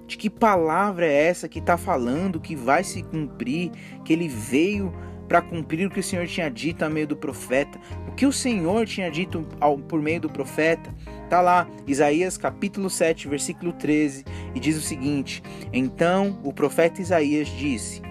De 0.08 0.18
que 0.18 0.30
palavra 0.30 1.06
é 1.06 1.28
essa 1.28 1.48
que 1.48 1.60
está 1.60 1.78
falando 1.78 2.40
que 2.40 2.56
vai 2.56 2.84
se 2.84 3.04
cumprir, 3.04 3.72
que 4.04 4.14
ele 4.14 4.28
veio 4.28 4.94
para 5.28 5.42
cumprir 5.42 5.88
o 5.88 5.90
que 5.90 6.00
o 6.00 6.04
Senhor 6.04 6.28
tinha 6.28 6.50
dito 6.50 6.84
a 6.84 6.90
meio 6.90 7.08
do 7.08 7.16
profeta? 7.16 7.80
O 8.08 8.12
que 8.12 8.26
o 8.26 8.32
Senhor 8.32 8.86
tinha 8.86 9.10
dito 9.10 9.48
ao, 9.60 9.78
por 9.78 10.02
meio 10.02 10.20
do 10.20 10.30
profeta? 10.30 10.94
Tá 11.30 11.42
lá, 11.42 11.68
Isaías 11.88 12.38
capítulo 12.38 12.90
7, 12.90 13.28
versículo 13.28 13.74
13, 13.74 14.26
e 14.54 14.60
diz 14.60 14.78
o 14.78 14.82
seguinte: 14.82 15.42
Então 15.72 16.40
o 16.44 16.54
profeta 16.54 17.02
Isaías 17.02 17.48
disse: 17.48 18.02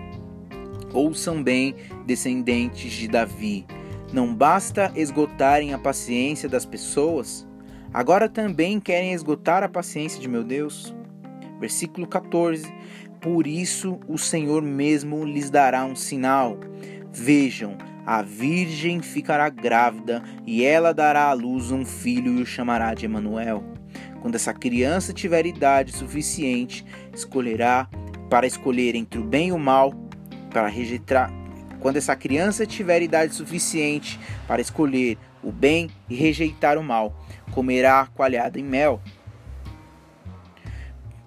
Ouçam 0.92 1.42
bem, 1.42 1.74
descendentes 2.06 2.92
de 2.92 3.08
Davi. 3.08 3.64
Não 4.12 4.34
basta 4.34 4.92
esgotarem 4.94 5.72
a 5.72 5.78
paciência 5.78 6.48
das 6.48 6.66
pessoas, 6.66 7.46
agora 7.94 8.28
também 8.28 8.78
querem 8.78 9.14
esgotar 9.14 9.62
a 9.62 9.68
paciência 9.68 10.20
de 10.20 10.28
meu 10.28 10.44
Deus? 10.44 10.94
Versículo 11.58 12.06
14: 12.06 12.70
Por 13.20 13.46
isso 13.46 13.98
o 14.06 14.18
Senhor 14.18 14.60
mesmo 14.60 15.24
lhes 15.24 15.48
dará 15.48 15.84
um 15.84 15.96
sinal. 15.96 16.58
Vejam, 17.10 17.78
a 18.04 18.20
virgem 18.20 19.00
ficará 19.00 19.48
grávida 19.48 20.22
e 20.46 20.64
ela 20.64 20.92
dará 20.92 21.26
à 21.26 21.32
luz 21.32 21.70
um 21.70 21.84
filho 21.84 22.38
e 22.38 22.42
o 22.42 22.46
chamará 22.46 22.92
de 22.94 23.06
Emanuel. 23.06 23.64
Quando 24.20 24.34
essa 24.34 24.52
criança 24.52 25.12
tiver 25.12 25.46
idade 25.46 25.92
suficiente, 25.92 26.84
escolherá 27.14 27.88
para 28.28 28.46
escolher 28.46 28.94
entre 28.94 29.20
o 29.20 29.24
bem 29.24 29.48
e 29.48 29.52
o 29.52 29.58
mal, 29.58 29.92
para 30.52 30.68
rejeitar. 30.68 31.32
Quando 31.80 31.96
essa 31.96 32.14
criança 32.14 32.64
tiver 32.64 33.02
idade 33.02 33.34
suficiente 33.34 34.20
para 34.46 34.60
escolher 34.60 35.18
o 35.42 35.50
bem 35.50 35.90
e 36.08 36.14
rejeitar 36.14 36.78
o 36.78 36.82
mal, 36.82 37.16
comerá 37.50 38.06
coalhada 38.14 38.60
em 38.60 38.62
mel. 38.62 39.02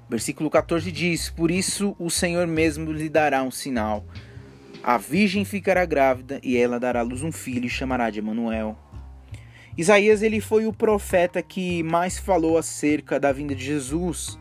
Versículo 0.10 0.50
14 0.50 0.92
diz: 0.92 1.30
Por 1.30 1.52
isso 1.52 1.96
o 2.00 2.10
Senhor 2.10 2.48
mesmo 2.48 2.92
lhe 2.92 3.10
dará 3.10 3.44
um 3.44 3.52
sinal. 3.52 4.06
A 4.82 4.98
virgem 4.98 5.44
ficará 5.44 5.84
grávida 5.84 6.40
e 6.44 6.56
ela 6.56 6.80
dará 6.80 7.00
à 7.00 7.04
luz 7.04 7.24
um 7.24 7.32
filho 7.32 7.66
e 7.66 7.70
chamará 7.70 8.10
de 8.10 8.20
Emanuel. 8.20 8.78
Isaías 9.78 10.22
ele 10.22 10.40
foi 10.40 10.66
o 10.68 10.72
profeta 10.72 11.42
que 11.42 11.84
mais 11.84 12.18
falou 12.18 12.58
acerca 12.58 13.20
da 13.20 13.34
vinda 13.34 13.54
de 13.54 13.66
Jesus. 13.66 14.40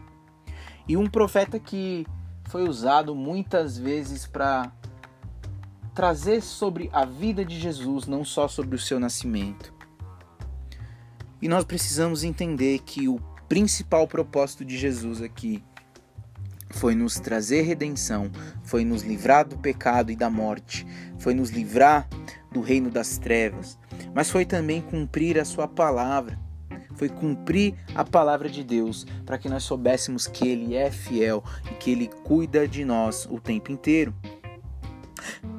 E 0.87 0.97
um 0.97 1.07
profeta 1.07 1.59
que 1.59 2.07
foi 2.55 2.69
usado 2.69 3.17
muitas 3.17 3.77
vezes 3.77 4.29
para 4.29 4.71
trazer 5.93 6.41
sobre 6.41 6.89
a 6.93 7.05
vida 7.05 7.45
de 7.45 7.59
Jesus, 7.59 8.07
não 8.07 8.25
só 8.25 8.47
sobre 8.47 8.77
o 8.77 8.79
seu 8.79 9.01
nascimento. 9.01 9.75
E 11.43 11.49
nós 11.49 11.65
precisamos 11.65 12.23
entender 12.23 12.79
que 12.87 13.09
o 13.09 13.19
principal 13.49 14.07
propósito 14.07 14.65
de 14.65 14.79
Jesus 14.79 15.21
aqui 15.21 15.65
foi 16.71 16.95
nos 16.95 17.19
trazer 17.19 17.63
redenção, 17.63 18.31
foi 18.63 18.85
nos 18.85 19.03
livrar 19.03 19.49
do 19.49 19.59
pecado 19.59 20.13
e 20.13 20.17
da 20.17 20.31
morte, 20.31 20.87
foi 21.19 21.35
nos 21.35 21.51
livrar 21.51 22.09
do 22.53 22.61
reino 22.61 22.89
das 22.89 23.19
trevas, 23.19 23.77
mas 24.15 24.31
foi 24.31 24.45
também 24.45 24.81
cumprir 24.81 25.41
a 25.41 25.45
sua 25.45 25.67
palavra. 25.67 26.39
Foi 26.95 27.09
cumprir 27.09 27.75
a 27.95 28.05
palavra 28.05 28.49
de 28.49 28.63
Deus 28.63 29.07
para 29.25 29.39
que 29.39 29.49
nós 29.49 29.65
soubéssemos 29.65 30.27
que 30.27 30.49
Ele 30.49 30.75
é 30.75 30.91
fiel 30.91 31.43
e 31.71 31.75
que 31.75 31.91
Ele 31.91 32.09
cuida 32.25 32.67
de 32.67 32.85
nós 32.85 33.27
o 33.31 33.41
tempo 33.41 33.73
inteiro. 33.73 34.15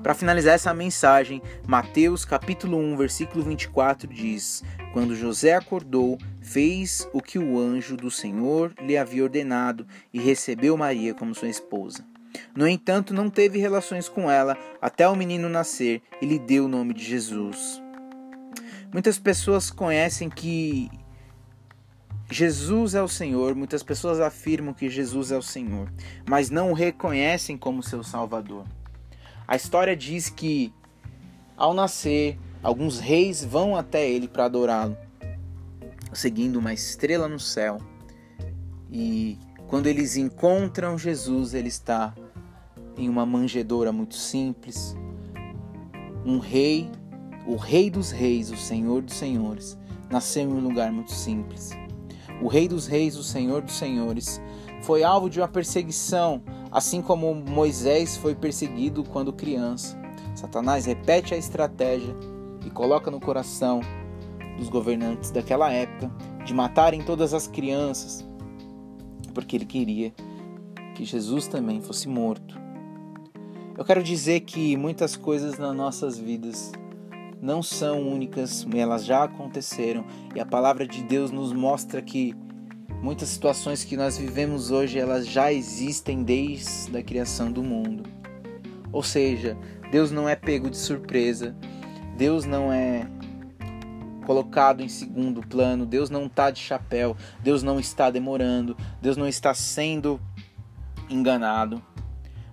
Para 0.03 0.13
finalizar 0.13 0.53
essa 0.53 0.73
mensagem, 0.73 1.41
Mateus 1.67 2.23
capítulo 2.23 2.77
1, 2.77 2.97
versículo 2.97 3.43
24 3.43 4.07
diz: 4.07 4.63
Quando 4.93 5.15
José 5.15 5.55
acordou, 5.55 6.17
fez 6.41 7.09
o 7.11 7.21
que 7.21 7.39
o 7.39 7.59
anjo 7.59 7.97
do 7.97 8.11
Senhor 8.11 8.73
lhe 8.79 8.97
havia 8.97 9.23
ordenado 9.23 9.87
e 10.13 10.19
recebeu 10.19 10.77
Maria 10.77 11.13
como 11.13 11.33
sua 11.33 11.49
esposa. 11.49 12.05
No 12.55 12.67
entanto, 12.67 13.13
não 13.13 13.29
teve 13.29 13.57
relações 13.59 14.07
com 14.07 14.29
ela 14.29 14.57
até 14.81 15.07
o 15.07 15.15
menino 15.15 15.49
nascer 15.49 16.01
e 16.21 16.25
lhe 16.25 16.37
deu 16.37 16.65
o 16.65 16.69
nome 16.69 16.93
de 16.93 17.03
Jesus. 17.03 17.81
Muitas 18.93 19.17
pessoas 19.17 19.71
conhecem 19.71 20.29
que 20.29 20.89
Jesus 22.29 22.95
é 22.95 23.01
o 23.01 23.07
Senhor, 23.07 23.53
muitas 23.53 23.83
pessoas 23.83 24.19
afirmam 24.19 24.73
que 24.73 24.89
Jesus 24.89 25.31
é 25.31 25.37
o 25.37 25.43
Senhor, 25.43 25.91
mas 26.27 26.49
não 26.49 26.71
o 26.71 26.73
reconhecem 26.73 27.55
como 27.55 27.83
seu 27.83 28.03
Salvador. 28.03 28.65
A 29.47 29.55
história 29.55 29.95
diz 29.95 30.27
que, 30.27 30.73
ao 31.55 31.73
nascer, 31.73 32.39
alguns 32.63 32.99
reis 32.99 33.45
vão 33.45 33.75
até 33.75 34.09
ele 34.09 34.27
para 34.27 34.45
adorá-lo, 34.45 34.97
seguindo 36.11 36.57
uma 36.57 36.73
estrela 36.73 37.27
no 37.27 37.39
céu. 37.39 37.77
E 38.91 39.37
quando 39.67 39.85
eles 39.85 40.17
encontram 40.17 40.97
Jesus, 40.97 41.53
ele 41.53 41.67
está 41.67 42.13
em 42.97 43.07
uma 43.07 43.25
manjedoura 43.25 43.91
muito 43.91 44.15
simples. 44.15 44.95
Um 46.25 46.39
rei, 46.39 46.89
o 47.45 47.55
Rei 47.55 47.91
dos 47.91 48.09
Reis, 48.09 48.49
o 48.49 48.57
Senhor 48.57 49.03
dos 49.03 49.13
Senhores, 49.13 49.77
nasceu 50.09 50.43
em 50.43 50.53
um 50.53 50.59
lugar 50.59 50.91
muito 50.91 51.11
simples. 51.11 51.71
O 52.41 52.47
Rei 52.47 52.67
dos 52.67 52.87
Reis, 52.87 53.17
o 53.17 53.23
Senhor 53.23 53.61
dos 53.61 53.75
Senhores, 53.75 54.41
foi 54.81 55.03
alvo 55.03 55.29
de 55.29 55.39
uma 55.39 55.47
perseguição 55.47 56.41
Assim 56.75 57.01
como 57.01 57.33
Moisés 57.33 58.17
foi 58.17 58.35
perseguido 58.35 59.01
quando 59.01 59.31
criança, 59.31 59.97
Satanás 60.35 60.85
repete 60.85 61.33
a 61.33 61.37
estratégia 61.37 62.13
e 62.65 62.69
coloca 62.69 63.09
no 63.09 63.17
coração 63.17 63.79
dos 64.57 64.67
governantes 64.67 65.31
daquela 65.31 65.71
época 65.71 66.11
de 66.43 66.53
matarem 66.53 67.01
todas 67.01 67.33
as 67.33 67.47
crianças, 67.47 68.27
porque 69.33 69.55
ele 69.55 69.65
queria 69.65 70.13
que 70.95 71.05
Jesus 71.05 71.47
também 71.47 71.79
fosse 71.79 72.09
morto. 72.09 72.59
Eu 73.77 73.85
quero 73.85 74.03
dizer 74.03 74.41
que 74.41 74.75
muitas 74.75 75.15
coisas 75.15 75.57
nas 75.57 75.73
nossas 75.73 76.17
vidas 76.17 76.73
não 77.45 77.63
são 77.63 78.09
únicas, 78.09 78.67
elas 78.73 79.05
já 79.05 79.23
aconteceram 79.23 80.05
e 80.35 80.39
a 80.39 80.45
palavra 80.45 80.85
de 80.85 81.03
Deus 81.03 81.31
nos 81.31 81.53
mostra 81.53 82.01
que 82.01 82.35
Muitas 83.01 83.29
situações 83.29 83.83
que 83.83 83.95
nós 83.95 84.17
vivemos 84.17 84.71
hoje, 84.71 84.97
elas 84.97 85.27
já 85.27 85.53
existem 85.53 86.23
desde 86.23 86.97
a 86.97 87.03
criação 87.03 87.51
do 87.51 87.61
mundo. 87.61 88.03
Ou 88.91 89.03
seja, 89.03 89.55
Deus 89.91 90.09
não 90.09 90.27
é 90.27 90.35
pego 90.35 90.71
de 90.71 90.77
surpresa. 90.77 91.55
Deus 92.17 92.45
não 92.45 92.73
é 92.73 93.05
colocado 94.25 94.81
em 94.81 94.89
segundo 94.89 95.41
plano, 95.41 95.85
Deus 95.85 96.09
não 96.09 96.25
está 96.25 96.49
de 96.49 96.59
chapéu, 96.59 97.15
Deus 97.43 97.61
não 97.61 97.79
está 97.79 98.09
demorando, 98.09 98.75
Deus 98.99 99.17
não 99.17 99.27
está 99.27 99.53
sendo 99.53 100.19
enganado. 101.07 101.83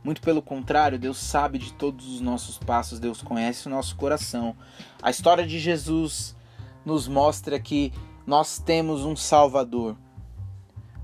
Muito 0.04 0.20
pelo 0.20 0.42
contrário, 0.42 0.98
Deus 0.98 1.18
sabe 1.18 1.58
de 1.58 1.72
todos 1.74 2.06
os 2.08 2.20
nossos 2.20 2.58
passos, 2.58 2.98
Deus 2.98 3.22
conhece 3.22 3.68
o 3.68 3.70
nosso 3.70 3.94
coração. 3.96 4.56
A 5.00 5.10
história 5.10 5.46
de 5.46 5.58
Jesus 5.58 6.36
nos 6.84 7.06
mostra 7.06 7.60
que 7.60 7.92
nós 8.26 8.58
temos 8.58 9.04
um 9.04 9.14
Salvador, 9.14 9.96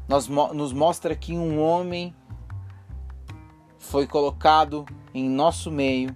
nos, 0.09 0.29
nos 0.29 0.73
mostra 0.73 1.15
que 1.15 1.35
um 1.35 1.61
homem 1.61 2.15
foi 3.79 4.07
colocado 4.07 4.85
em 5.15 5.29
nosso 5.29 5.71
meio 5.71 6.15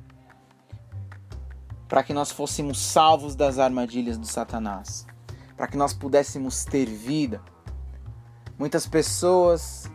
para 1.88 2.02
que 2.02 2.14
nós 2.14 2.30
fôssemos 2.30 2.80
salvos 2.80 3.34
das 3.34 3.58
armadilhas 3.58 4.16
do 4.16 4.26
Satanás, 4.26 5.06
para 5.56 5.66
que 5.66 5.76
nós 5.76 5.92
pudéssemos 5.92 6.64
ter 6.64 6.86
vida. 6.86 7.42
Muitas 8.58 8.86
pessoas 8.86 9.90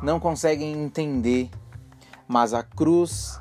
não 0.00 0.20
conseguem 0.20 0.72
entender, 0.72 1.50
mas 2.28 2.54
a 2.54 2.62
cruz 2.62 3.40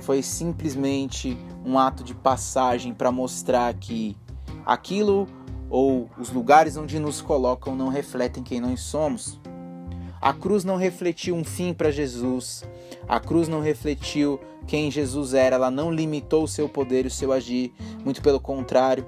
foi 0.00 0.22
simplesmente 0.22 1.38
um 1.64 1.78
ato 1.78 2.02
de 2.02 2.14
passagem 2.14 2.92
para 2.92 3.12
mostrar 3.12 3.72
que 3.74 4.16
aquilo 4.64 5.26
ou 5.70 6.10
os 6.18 6.30
lugares 6.30 6.76
onde 6.76 6.98
nos 6.98 7.20
colocam 7.20 7.74
não 7.74 7.88
refletem 7.88 8.42
quem 8.42 8.60
nós 8.60 8.80
somos. 8.80 9.40
A 10.20 10.32
cruz 10.32 10.64
não 10.64 10.76
refletiu 10.76 11.34
um 11.34 11.42
fim 11.42 11.72
para 11.72 11.90
Jesus. 11.90 12.64
A 13.08 13.18
cruz 13.18 13.48
não 13.48 13.60
refletiu 13.60 14.38
quem 14.66 14.90
Jesus 14.90 15.34
era, 15.34 15.56
ela 15.56 15.70
não 15.70 15.90
limitou 15.90 16.44
o 16.44 16.48
seu 16.48 16.68
poder 16.68 17.04
e 17.04 17.08
o 17.08 17.10
seu 17.10 17.32
agir. 17.32 17.72
Muito 18.04 18.22
pelo 18.22 18.38
contrário, 18.38 19.04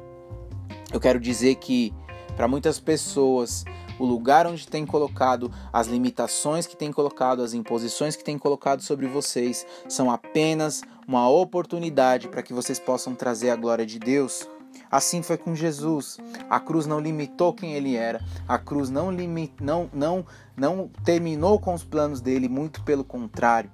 eu 0.93 0.99
quero 0.99 1.21
dizer 1.21 1.57
que 1.57 1.95
para 2.37 2.49
muitas 2.49 2.81
pessoas, 2.81 3.65
o 3.99 4.05
lugar 4.05 4.47
onde 4.47 4.67
tem 4.67 4.85
colocado, 4.85 5.53
as 5.73 5.87
limitações 5.87 6.67
que 6.67 6.77
tem 6.77 6.93
colocado, 6.93 7.43
as 7.43 7.55
imposições 7.55 8.17
que 8.17 8.25
tem 8.25 8.39
colocado 8.39 8.83
sobre 8.83 9.07
vocês, 9.07 9.67
são 9.89 10.11
apenas 10.11 10.83
uma 11.07 11.29
oportunidade 11.29 12.29
para 12.29 12.43
que 12.43 12.53
vocês 12.53 12.79
possam 12.79 13.15
trazer 13.15 13.51
a 13.51 13.57
glória 13.57 13.87
de 13.87 13.99
Deus. 13.99 14.49
Assim 14.91 15.23
foi 15.23 15.37
com 15.37 15.55
Jesus. 15.55 16.19
A 16.49 16.61
cruz 16.61 16.87
não 16.87 17.01
limitou 17.01 17.53
quem 17.53 17.75
ele 17.75 17.97
era. 17.97 18.21
A 18.47 18.59
cruz 18.59 18.91
não, 18.91 19.11
limit, 19.11 19.53
não, 19.61 19.89
não, 19.93 20.27
não 20.57 20.89
terminou 21.05 21.59
com 21.59 21.75
os 21.75 21.85
planos 21.85 22.21
dele, 22.21 22.49
muito 22.49 22.83
pelo 22.83 23.05
contrário. 23.05 23.71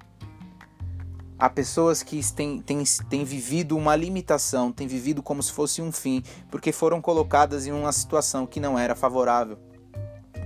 Há 1.38 1.48
pessoas 1.48 2.02
que 2.02 2.20
têm, 2.34 2.60
têm, 2.60 2.84
têm 3.08 3.24
vivido 3.24 3.74
uma 3.76 3.96
limitação, 3.96 4.70
têm 4.70 4.86
vivido 4.86 5.22
como 5.22 5.42
se 5.42 5.50
fosse 5.50 5.80
um 5.80 5.90
fim, 5.90 6.22
porque 6.50 6.70
foram 6.70 7.00
colocadas 7.00 7.66
em 7.66 7.72
uma 7.72 7.92
situação 7.92 8.46
que 8.46 8.60
não 8.60 8.78
era 8.78 8.94
favorável. 8.94 9.58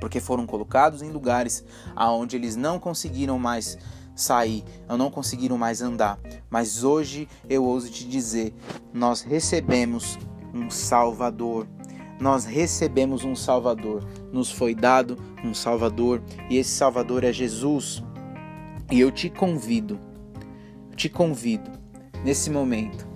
Porque 0.05 0.21
foram 0.21 0.45
colocados 0.45 1.01
em 1.01 1.09
lugares 1.11 1.64
aonde 1.97 2.37
eles 2.37 2.57
não 2.57 2.79
conseguiram 2.79 3.38
mais 3.38 3.79
sair, 4.14 4.62
não 4.87 5.11
conseguiram 5.11 5.57
mais 5.57 5.81
andar. 5.81 6.21
Mas 6.51 6.85
hoje 6.85 7.27
eu 7.49 7.64
ouso 7.64 7.88
te 7.90 8.07
dizer, 8.07 8.53
nós 8.93 9.23
recebemos 9.23 10.19
um 10.53 10.69
Salvador. 10.69 11.67
Nós 12.21 12.45
recebemos 12.45 13.25
um 13.25 13.35
Salvador, 13.35 14.05
nos 14.31 14.51
foi 14.51 14.75
dado 14.75 15.17
um 15.43 15.55
Salvador 15.55 16.23
e 16.51 16.59
esse 16.59 16.73
Salvador 16.73 17.25
é 17.25 17.33
Jesus. 17.33 18.05
E 18.93 19.01
eu 19.01 19.11
te 19.11 19.31
convido, 19.31 19.99
te 20.95 21.09
convido 21.09 21.71
nesse 22.23 22.51
momento, 22.51 23.09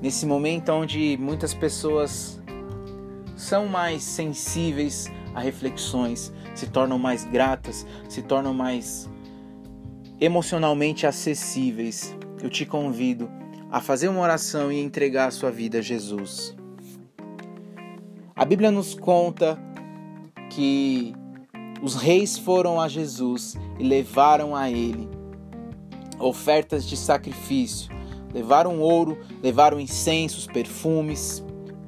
nesse 0.00 0.26
momento 0.26 0.72
onde 0.72 1.16
muitas 1.16 1.54
pessoas 1.54 2.42
são 3.36 3.68
mais 3.68 4.02
sensíveis 4.02 5.08
a 5.34 5.40
reflexões, 5.40 6.32
se 6.54 6.68
tornam 6.68 6.98
mais 6.98 7.24
gratas, 7.24 7.86
se 8.08 8.22
tornam 8.22 8.52
mais 8.52 9.08
emocionalmente 10.20 11.06
acessíveis. 11.06 12.16
Eu 12.42 12.50
te 12.50 12.66
convido 12.66 13.30
a 13.70 13.80
fazer 13.80 14.08
uma 14.08 14.20
oração 14.20 14.70
e 14.70 14.80
entregar 14.80 15.28
a 15.28 15.30
sua 15.30 15.50
vida 15.50 15.78
a 15.78 15.82
Jesus. 15.82 16.56
A 18.34 18.44
Bíblia 18.44 18.70
nos 18.70 18.94
conta 18.94 19.58
que 20.50 21.14
os 21.82 21.94
reis 21.94 22.38
foram 22.38 22.80
a 22.80 22.88
Jesus 22.88 23.56
e 23.78 23.82
levaram 23.82 24.54
a 24.54 24.70
ele 24.70 25.08
ofertas 26.22 26.84
de 26.86 26.96
sacrifício, 26.96 27.90
levaram 28.32 28.80
ouro, 28.80 29.18
levaram 29.42 29.80
incensos, 29.80 30.46
perfumes, 30.46 31.44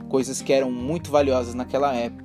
coisas 0.09 0.42
que 0.42 0.52
eram 0.52 0.70
muito 0.70 1.11
valiosas 1.11 1.54
naquela 1.54 1.94
época. 1.94 2.23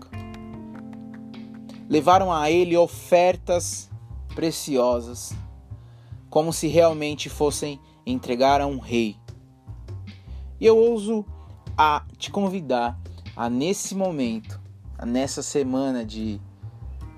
Levaram 1.89 2.31
a 2.31 2.51
ele 2.51 2.77
ofertas 2.77 3.89
preciosas, 4.35 5.33
como 6.29 6.53
se 6.53 6.67
realmente 6.67 7.27
fossem 7.27 7.79
entregar 8.05 8.61
a 8.61 8.67
um 8.67 8.77
rei. 8.77 9.17
E 10.59 10.65
eu 10.65 10.77
ouso 10.77 11.25
a 11.75 12.05
te 12.15 12.29
convidar 12.29 12.99
a 13.35 13.49
nesse 13.49 13.95
momento, 13.95 14.61
a 14.97 15.05
nessa 15.05 15.41
semana 15.41 16.05
de 16.05 16.39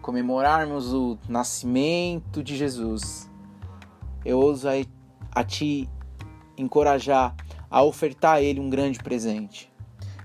comemorarmos 0.02 0.94
o 0.94 1.18
nascimento 1.28 2.42
de 2.42 2.56
Jesus, 2.56 3.30
eu 4.24 4.40
ouso 4.40 4.70
a, 4.70 4.74
a 5.32 5.44
te 5.44 5.90
encorajar 6.58 7.36
a 7.72 7.82
ofertar 7.84 8.36
a 8.36 8.42
Ele 8.42 8.60
um 8.60 8.70
grande 8.70 9.00
presente. 9.00 9.72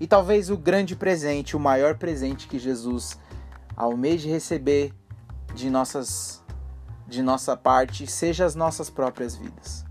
E 0.00 0.06
talvez 0.06 0.50
o 0.50 0.56
grande 0.56 0.96
presente, 0.96 1.56
o 1.56 1.60
maior 1.60 1.96
presente 1.96 2.48
que 2.48 2.58
Jesus 2.58 3.18
almeje 3.76 4.28
receber 4.28 4.92
de 5.54 5.68
nossas 5.68 6.42
de 7.06 7.22
nossa 7.22 7.56
parte 7.56 8.04
seja 8.06 8.44
as 8.44 8.56
nossas 8.56 8.90
próprias 8.90 9.36
vidas. 9.36 9.84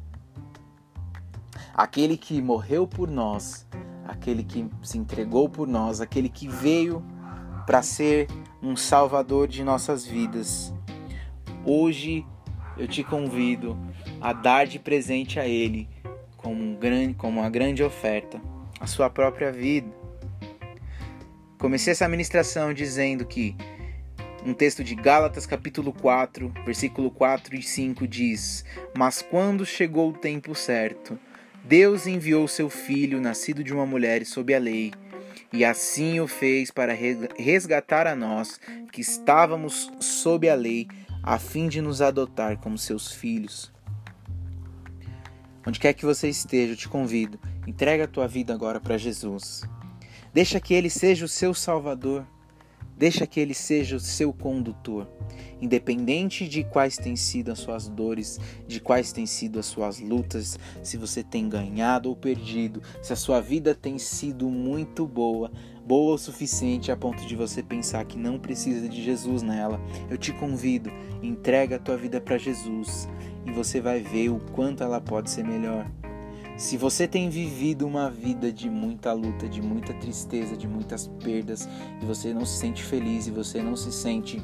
Aquele 1.73 2.17
que 2.17 2.41
morreu 2.41 2.85
por 2.85 3.09
nós, 3.09 3.65
aquele 4.05 4.43
que 4.43 4.69
se 4.83 4.97
entregou 4.97 5.47
por 5.47 5.67
nós, 5.67 6.01
aquele 6.01 6.27
que 6.27 6.47
veio 6.47 7.01
para 7.65 7.81
ser 7.81 8.27
um 8.61 8.75
salvador 8.75 9.47
de 9.47 9.63
nossas 9.63 10.05
vidas. 10.05 10.73
Hoje 11.65 12.25
eu 12.77 12.87
te 12.87 13.03
convido 13.03 13.77
a 14.19 14.33
dar 14.33 14.67
de 14.67 14.77
presente 14.77 15.39
a 15.39 15.47
ele 15.47 15.89
como, 16.35 16.61
um 16.61 16.75
grande, 16.75 17.13
como 17.13 17.39
uma 17.39 17.49
grande 17.49 17.81
oferta, 17.81 18.41
a 18.79 18.87
sua 18.87 19.09
própria 19.09 19.51
vida. 19.51 19.89
Comecei 21.57 21.91
essa 21.91 22.07
ministração 22.07 22.73
dizendo 22.73 23.25
que 23.25 23.55
um 24.45 24.53
texto 24.53 24.83
de 24.83 24.93
Gálatas 24.93 25.47
capítulo 25.47 25.91
4, 25.91 26.53
versículo 26.63 27.09
4 27.09 27.55
e 27.55 27.63
5 27.63 28.07
diz: 28.07 28.63
Mas 28.95 29.21
quando 29.21 29.65
chegou 29.65 30.09
o 30.09 30.17
tempo 30.17 30.53
certo, 30.53 31.17
Deus 31.63 32.05
enviou 32.05 32.47
seu 32.47 32.69
filho, 32.69 33.19
nascido 33.19 33.63
de 33.63 33.73
uma 33.73 33.87
mulher 33.87 34.23
sob 34.23 34.53
a 34.53 34.59
lei, 34.59 34.93
e 35.51 35.65
assim 35.65 36.19
o 36.19 36.27
fez 36.27 36.69
para 36.69 36.93
resgatar 37.37 38.05
a 38.05 38.15
nós 38.15 38.59
que 38.91 39.01
estávamos 39.01 39.91
sob 39.99 40.47
a 40.47 40.53
lei, 40.53 40.87
a 41.23 41.39
fim 41.39 41.67
de 41.67 41.81
nos 41.81 41.99
adotar 41.99 42.57
como 42.57 42.77
seus 42.77 43.11
filhos. 43.11 43.73
Onde 45.65 45.79
quer 45.79 45.93
que 45.93 46.05
você 46.05 46.29
esteja, 46.29 46.73
eu 46.73 46.77
te 46.77 46.87
convido, 46.87 47.39
entrega 47.65 48.03
a 48.03 48.07
tua 48.07 48.27
vida 48.27 48.53
agora 48.53 48.79
para 48.79 48.95
Jesus. 48.95 49.63
Deixa 50.31 50.59
que 50.59 50.75
ele 50.75 50.91
seja 50.91 51.25
o 51.25 51.29
seu 51.29 51.51
salvador. 51.55 52.27
Deixa 52.97 53.27
que 53.27 53.39
ele 53.39 53.53
seja 53.53 53.97
o 53.97 53.99
seu 53.99 54.31
condutor. 54.31 55.07
Independente 55.61 56.47
de 56.47 56.63
quais 56.63 56.97
têm 56.97 57.15
sido 57.15 57.51
as 57.51 57.59
suas 57.59 57.89
dores, 57.89 58.39
de 58.67 58.79
quais 58.79 59.11
têm 59.11 59.25
sido 59.25 59.59
as 59.59 59.65
suas 59.65 59.99
lutas, 59.99 60.57
se 60.81 60.95
você 60.95 61.23
tem 61.23 61.49
ganhado 61.49 62.09
ou 62.09 62.15
perdido, 62.15 62.81
se 63.01 63.11
a 63.11 63.15
sua 63.15 63.41
vida 63.41 63.75
tem 63.75 63.97
sido 63.97 64.49
muito 64.49 65.05
boa, 65.05 65.51
boa 65.85 66.15
o 66.15 66.17
suficiente 66.17 66.91
a 66.91 66.97
ponto 66.97 67.25
de 67.25 67.35
você 67.35 67.61
pensar 67.61 68.05
que 68.05 68.17
não 68.17 68.39
precisa 68.39 68.87
de 68.87 69.03
Jesus 69.03 69.41
nela, 69.41 69.79
eu 70.09 70.17
te 70.17 70.31
convido, 70.33 70.89
entrega 71.21 71.75
a 71.75 71.79
tua 71.79 71.97
vida 71.97 72.21
para 72.21 72.37
Jesus 72.37 73.09
e 73.45 73.51
você 73.51 73.81
vai 73.81 74.01
ver 74.01 74.29
o 74.29 74.39
quanto 74.53 74.83
ela 74.83 75.01
pode 75.01 75.29
ser 75.29 75.43
melhor. 75.43 75.85
Se 76.57 76.77
você 76.77 77.05
tem 77.05 77.29
vivido 77.29 77.85
uma 77.85 78.09
vida 78.09 78.49
de 78.49 78.69
muita 78.69 79.11
luta, 79.11 79.47
de 79.47 79.61
muita 79.61 79.93
tristeza, 79.93 80.55
de 80.55 80.67
muitas 80.67 81.07
perdas, 81.07 81.67
e 82.01 82.05
você 82.05 82.33
não 82.33 82.45
se 82.45 82.57
sente 82.57 82.81
feliz 82.81 83.27
e 83.27 83.31
você 83.31 83.61
não 83.61 83.75
se 83.75 83.91
sente 83.91 84.41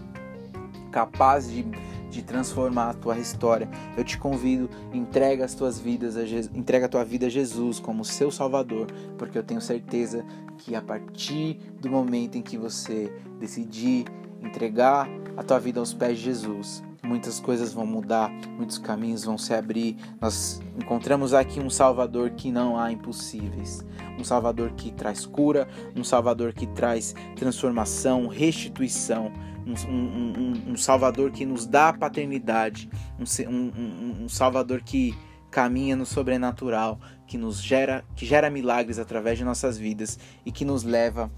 capaz 0.92 1.50
de, 1.50 1.66
de 2.10 2.22
transformar 2.22 2.90
a 2.90 2.94
tua 2.94 3.18
história, 3.18 3.70
eu 3.96 4.04
te 4.04 4.18
convido, 4.18 4.70
entrega 4.94 5.46
as 5.46 5.56
tuas 5.56 5.80
vidas 5.80 6.18
a 6.18 6.26
Jesus, 6.26 6.54
entrega 6.54 6.86
a 6.86 6.90
tua 6.90 7.06
vida 7.06 7.28
a 7.28 7.30
Jesus 7.30 7.80
como 7.80 8.04
seu 8.04 8.30
Salvador, 8.30 8.88
porque 9.18 9.38
eu 9.38 9.44
tenho 9.44 9.62
certeza 9.62 10.26
que 10.58 10.76
a 10.76 10.82
partir 10.82 11.58
do 11.80 11.90
momento 11.90 12.38
em 12.38 12.42
que 12.42 12.58
você 12.58 13.10
decidir 13.40 14.06
entregar 14.42 15.08
a 15.38 15.44
tua 15.44 15.60
vida 15.60 15.80
aos 15.80 15.94
pés 15.94 16.18
de 16.18 16.26
Jesus, 16.26 16.84
muitas 17.04 17.40
coisas 17.40 17.74
vão 17.74 17.86
mudar, 17.86 18.30
muitos 18.58 18.78
caminhos 18.78 19.24
vão 19.24 19.38
se 19.38 19.54
abrir. 19.54 19.98
Nós 20.20 20.62
encontramos 20.78 21.34
aqui 21.34 21.60
um 21.60 21.70
Salvador 21.70 22.32
que 22.32 22.52
não 22.52 22.78
há 22.78 22.92
impossíveis, 22.92 23.86
um 24.18 24.24
Salvador 24.24 24.72
que 24.74 24.92
traz 24.92 25.26
cura, 25.26 25.68
um 25.96 26.04
Salvador 26.04 26.54
que 26.54 26.68
traz 26.68 27.16
transformação, 27.36 28.28
restituição, 28.28 29.32
um, 29.66 29.74
um, 29.90 30.34
um, 30.38 30.72
um 30.72 30.78
Salvador 30.78 31.32
que 31.32 31.46
nos 31.46 31.66
dá 31.66 31.94
paternidade, 31.94 32.90
um, 33.20 34.28
Salvador 34.28 34.82
que 34.82 35.16
caminha 35.50 35.96
no 35.96 36.06
sobrenatural, 36.06 37.00
que 37.28 37.38
nos 37.38 37.62
gera, 37.62 38.06
que 38.16 38.26
gera 38.26 38.50
milagres 38.50 38.98
através 38.98 39.38
de 39.38 39.44
nossas 39.44 39.78
vidas 39.78 40.18
e 40.46 40.52
que 40.52 40.64
nos 40.64 40.84
leva 40.84 41.32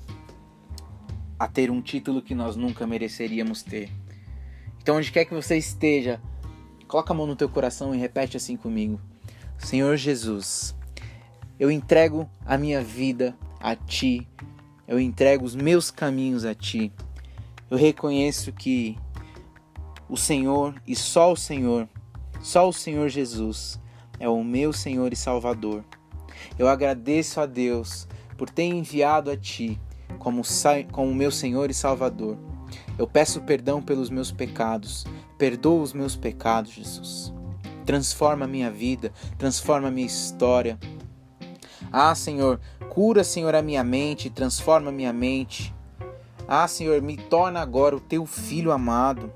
a 1.37 1.47
ter 1.47 1.71
um 1.71 1.81
título 1.81 2.21
que 2.21 2.35
nós 2.35 2.55
nunca 2.55 2.85
mereceríamos 2.85 3.63
ter. 3.63 3.89
Então, 4.83 4.97
onde 4.97 5.13
quer 5.13 5.23
que 5.23 5.33
você 5.33 5.57
esteja, 5.57 6.21
coloca 6.89 7.13
a 7.13 7.15
mão 7.15 7.25
no 7.25 7.37
teu 7.37 7.47
coração 7.47 7.95
e 7.95 7.97
repete 7.97 8.35
assim 8.35 8.57
comigo: 8.57 8.99
Senhor 9.57 9.95
Jesus, 9.95 10.75
eu 11.57 11.71
entrego 11.71 12.29
a 12.45 12.57
minha 12.57 12.83
vida 12.83 13.33
a 13.61 13.77
Ti, 13.77 14.27
eu 14.85 14.99
entrego 14.99 15.45
os 15.45 15.55
meus 15.55 15.89
caminhos 15.89 16.43
a 16.43 16.53
Ti. 16.53 16.91
Eu 17.71 17.77
reconheço 17.77 18.51
que 18.51 18.97
o 20.09 20.17
Senhor 20.17 20.75
e 20.85 20.97
só 20.97 21.31
o 21.31 21.37
Senhor, 21.37 21.87
só 22.41 22.67
o 22.67 22.73
Senhor 22.73 23.07
Jesus 23.07 23.79
é 24.19 24.27
o 24.27 24.43
meu 24.43 24.73
Senhor 24.73 25.13
e 25.13 25.15
Salvador. 25.15 25.85
Eu 26.59 26.67
agradeço 26.67 27.39
a 27.39 27.45
Deus 27.45 28.05
por 28.37 28.49
ter 28.49 28.65
enviado 28.65 29.31
a 29.31 29.37
Ti 29.37 29.79
como, 30.19 30.41
como 30.91 31.15
meu 31.15 31.31
Senhor 31.31 31.71
e 31.71 31.73
Salvador. 31.73 32.37
Eu 32.97 33.07
peço 33.07 33.41
perdão 33.41 33.81
pelos 33.81 34.09
meus 34.09 34.31
pecados. 34.31 35.05
Perdoa 35.37 35.81
os 35.81 35.93
meus 35.93 36.15
pecados, 36.15 36.71
Jesus. 36.71 37.33
Transforma 37.85 38.45
a 38.45 38.47
minha 38.47 38.71
vida, 38.71 39.11
transforma 39.37 39.89
a 39.89 39.91
minha 39.91 40.07
história. 40.07 40.79
Ah, 41.91 42.15
Senhor, 42.15 42.59
cura, 42.89 43.23
Senhor, 43.23 43.53
a 43.53 43.61
minha 43.61 43.83
mente, 43.83 44.29
transforma 44.29 44.89
a 44.89 44.93
minha 44.93 45.11
mente. 45.11 45.73
Ah, 46.47 46.67
Senhor, 46.67 47.01
me 47.01 47.17
torna 47.17 47.59
agora 47.59 47.95
o 47.95 47.99
teu 47.99 48.25
filho 48.25 48.71
amado. 48.71 49.31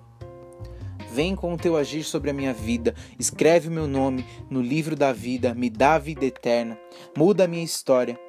Vem 1.11 1.35
com 1.35 1.53
o 1.53 1.57
teu 1.57 1.75
agir 1.75 2.03
sobre 2.03 2.29
a 2.29 2.33
minha 2.33 2.53
vida, 2.53 2.93
escreve 3.17 3.69
o 3.69 3.71
meu 3.71 3.87
nome 3.87 4.25
no 4.49 4.61
livro 4.61 4.95
da 4.95 5.11
vida, 5.11 5.53
me 5.53 5.69
dá 5.69 5.95
a 5.95 5.99
vida 5.99 6.25
eterna, 6.25 6.77
muda 7.17 7.45
a 7.45 7.47
minha 7.47 7.63
história, 7.63 8.19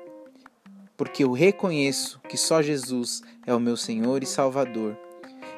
porque 0.98 1.22
eu 1.22 1.30
reconheço 1.30 2.20
que 2.28 2.36
só 2.36 2.60
Jesus 2.60 3.22
é 3.46 3.54
o 3.54 3.60
meu 3.60 3.76
Senhor 3.76 4.20
e 4.20 4.26
Salvador. 4.26 4.98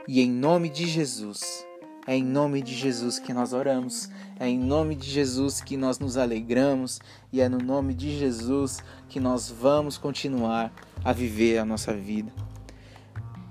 E 0.06 0.20
em 0.20 0.30
nome 0.30 0.68
de 0.68 0.86
Jesus, 0.86 1.66
é 2.06 2.14
em 2.14 2.22
nome 2.22 2.60
de 2.60 2.74
Jesus 2.74 3.18
que 3.18 3.32
nós 3.32 3.54
oramos, 3.54 4.10
é 4.38 4.46
em 4.46 4.58
nome 4.58 4.94
de 4.94 5.08
Jesus 5.08 5.62
que 5.62 5.78
nós 5.78 5.98
nos 5.98 6.18
alegramos 6.18 7.00
e 7.32 7.40
é 7.40 7.48
no 7.48 7.56
nome 7.56 7.94
de 7.94 8.18
Jesus 8.18 8.80
que 9.08 9.18
nós 9.18 9.50
vamos 9.50 9.96
continuar 9.96 10.70
a 11.02 11.12
viver 11.12 11.56
a 11.56 11.64
nossa 11.64 11.94
vida. 11.94 12.30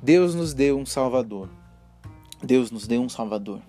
Deus 0.01 0.35
nos 0.35 0.53
deu 0.53 0.77
um 0.77 0.85
Salvador. 0.85 1.49
Deus 2.43 2.69
nos 2.69 2.85
deu 2.85 3.01
um 3.01 3.09
Salvador. 3.09 3.61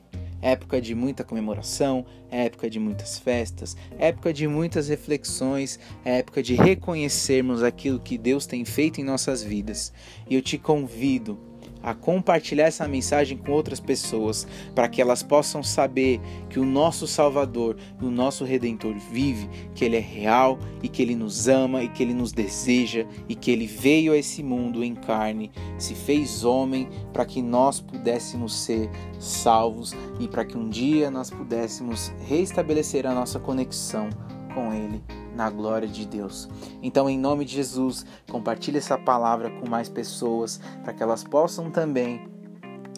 Época 0.43 0.81
de 0.81 0.95
muita 0.95 1.25
comemoração, 1.25 2.05
época 2.31 2.71
de 2.71 2.79
muitas 2.79 3.19
festas, 3.19 3.77
época 3.99 4.33
de 4.33 4.47
muitas 4.47 4.89
reflexões, 4.89 5.79
época 6.05 6.43
de 6.43 6.55
reconhecermos 6.55 7.63
aquilo 7.63 8.01
que 8.01 8.17
Deus 8.17 8.47
tem 8.47 8.65
feito 8.65 9.01
em 9.01 9.05
nossas 9.05 9.43
vidas. 9.43 9.93
E 10.29 10.35
eu 10.35 10.43
te 10.43 10.57
convido 10.57 11.50
a 11.83 11.95
compartilhar 11.95 12.67
essa 12.67 12.87
mensagem 12.87 13.37
com 13.37 13.53
outras 13.53 13.81
pessoas, 13.81 14.47
para 14.75 14.89
que 14.89 15.01
elas 15.01 15.23
possam 15.23 15.63
saber 15.63 16.21
que 16.49 16.59
o 16.59 16.65
nosso 16.65 17.07
Salvador, 17.07 17.77
o 18.01 18.11
nosso 18.11 18.45
Redentor 18.45 18.95
vive, 19.13 19.49
que 19.75 19.85
ele 19.85 19.97
é 19.97 20.01
real 20.01 20.59
e 20.83 20.89
que 20.89 21.03
ele 21.03 21.15
nos 21.15 21.49
ama 21.49 21.83
e 21.83 21.89
que 21.89 22.03
ele 22.03 22.15
nos 22.15 22.33
deseja 22.33 23.07
e 23.29 23.35
que 23.35 23.51
ele 23.51 23.67
veio 23.67 24.13
a 24.13 24.17
esse 24.17 24.43
mundo 24.43 24.85
em 24.85 24.95
carne, 24.95 25.51
se 25.79 25.95
fez 25.95 26.45
homem 26.45 26.89
para 27.13 27.25
que 27.25 27.43
nós 27.43 27.81
pudéssemos 27.81 28.55
ser 28.55 28.91
salvos 29.19 29.95
e 30.19 30.29
para 30.29 30.45
que 30.45 30.57
um 30.57 30.69
dia 30.69 31.11
nós 31.11 31.31
pudéssemos 31.31 32.13
restabelecer 32.27 33.07
a 33.07 33.15
nossa 33.15 33.39
conexão 33.39 34.09
com 34.55 34.73
ele 34.73 35.03
na 35.35 35.49
glória 35.49 35.89
de 35.89 36.07
Deus. 36.07 36.49
Então, 36.83 37.09
em 37.09 37.19
nome 37.19 37.45
de 37.45 37.55
Jesus, 37.55 38.05
compartilhe 38.31 38.79
essa 38.79 38.99
palavra 38.99 39.51
com 39.51 39.69
mais 39.69 39.89
pessoas 39.89 40.61
para 40.83 40.93
que 40.93 41.03
elas 41.03 41.25
possam 41.25 41.71
também 41.71 42.29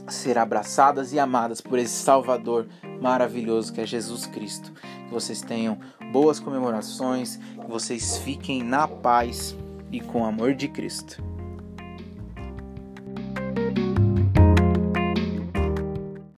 ser 0.08 0.38
abraçadas 0.38 1.12
e 1.12 1.18
amadas 1.18 1.60
por 1.60 1.78
esse 1.78 1.94
Salvador 1.94 2.68
maravilhoso 3.00 3.72
que 3.72 3.80
é 3.80 3.86
Jesus 3.86 4.26
Cristo. 4.26 4.72
Que 5.06 5.12
vocês 5.12 5.40
tenham 5.40 5.78
boas 6.12 6.40
comemorações, 6.40 7.36
que 7.36 7.68
vocês 7.68 8.18
fiquem 8.18 8.62
na 8.62 8.88
paz 8.88 9.56
e 9.90 10.00
com 10.00 10.22
o 10.22 10.26
amor 10.26 10.54
de 10.54 10.68
Cristo. 10.68 11.31